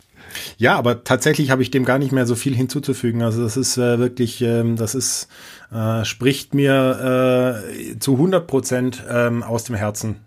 [0.57, 3.21] Ja, aber tatsächlich habe ich dem gar nicht mehr so viel hinzuzufügen.
[3.21, 5.27] Also das ist äh, wirklich, ähm, das ist,
[5.71, 10.17] äh, spricht mir äh, zu 100 Prozent ähm, aus dem Herzen.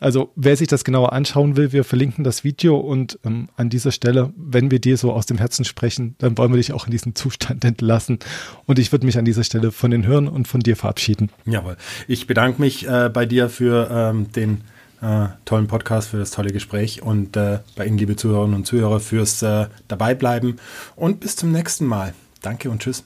[0.00, 3.90] Also wer sich das genauer anschauen will, wir verlinken das Video und ähm, an dieser
[3.90, 6.92] Stelle, wenn wir dir so aus dem Herzen sprechen, dann wollen wir dich auch in
[6.92, 8.18] diesen Zustand entlassen.
[8.66, 11.30] Und ich würde mich an dieser Stelle von den Hören und von dir verabschieden.
[11.46, 11.76] Jawohl.
[12.06, 14.60] Ich bedanke mich äh, bei dir für ähm, den
[15.02, 19.00] äh, tollen Podcast, für das tolle Gespräch und äh, bei Ihnen, liebe Zuhörerinnen und Zuhörer,
[19.00, 20.58] fürs äh, Dabeibleiben
[20.96, 22.14] und bis zum nächsten Mal.
[22.42, 23.04] Danke und tschüss.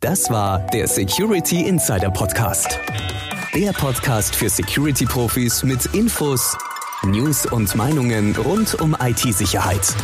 [0.00, 2.78] Das war der Security Insider Podcast.
[3.54, 6.56] Der Podcast für Security-Profis mit Infos,
[7.02, 9.94] News und Meinungen rund um IT-Sicherheit.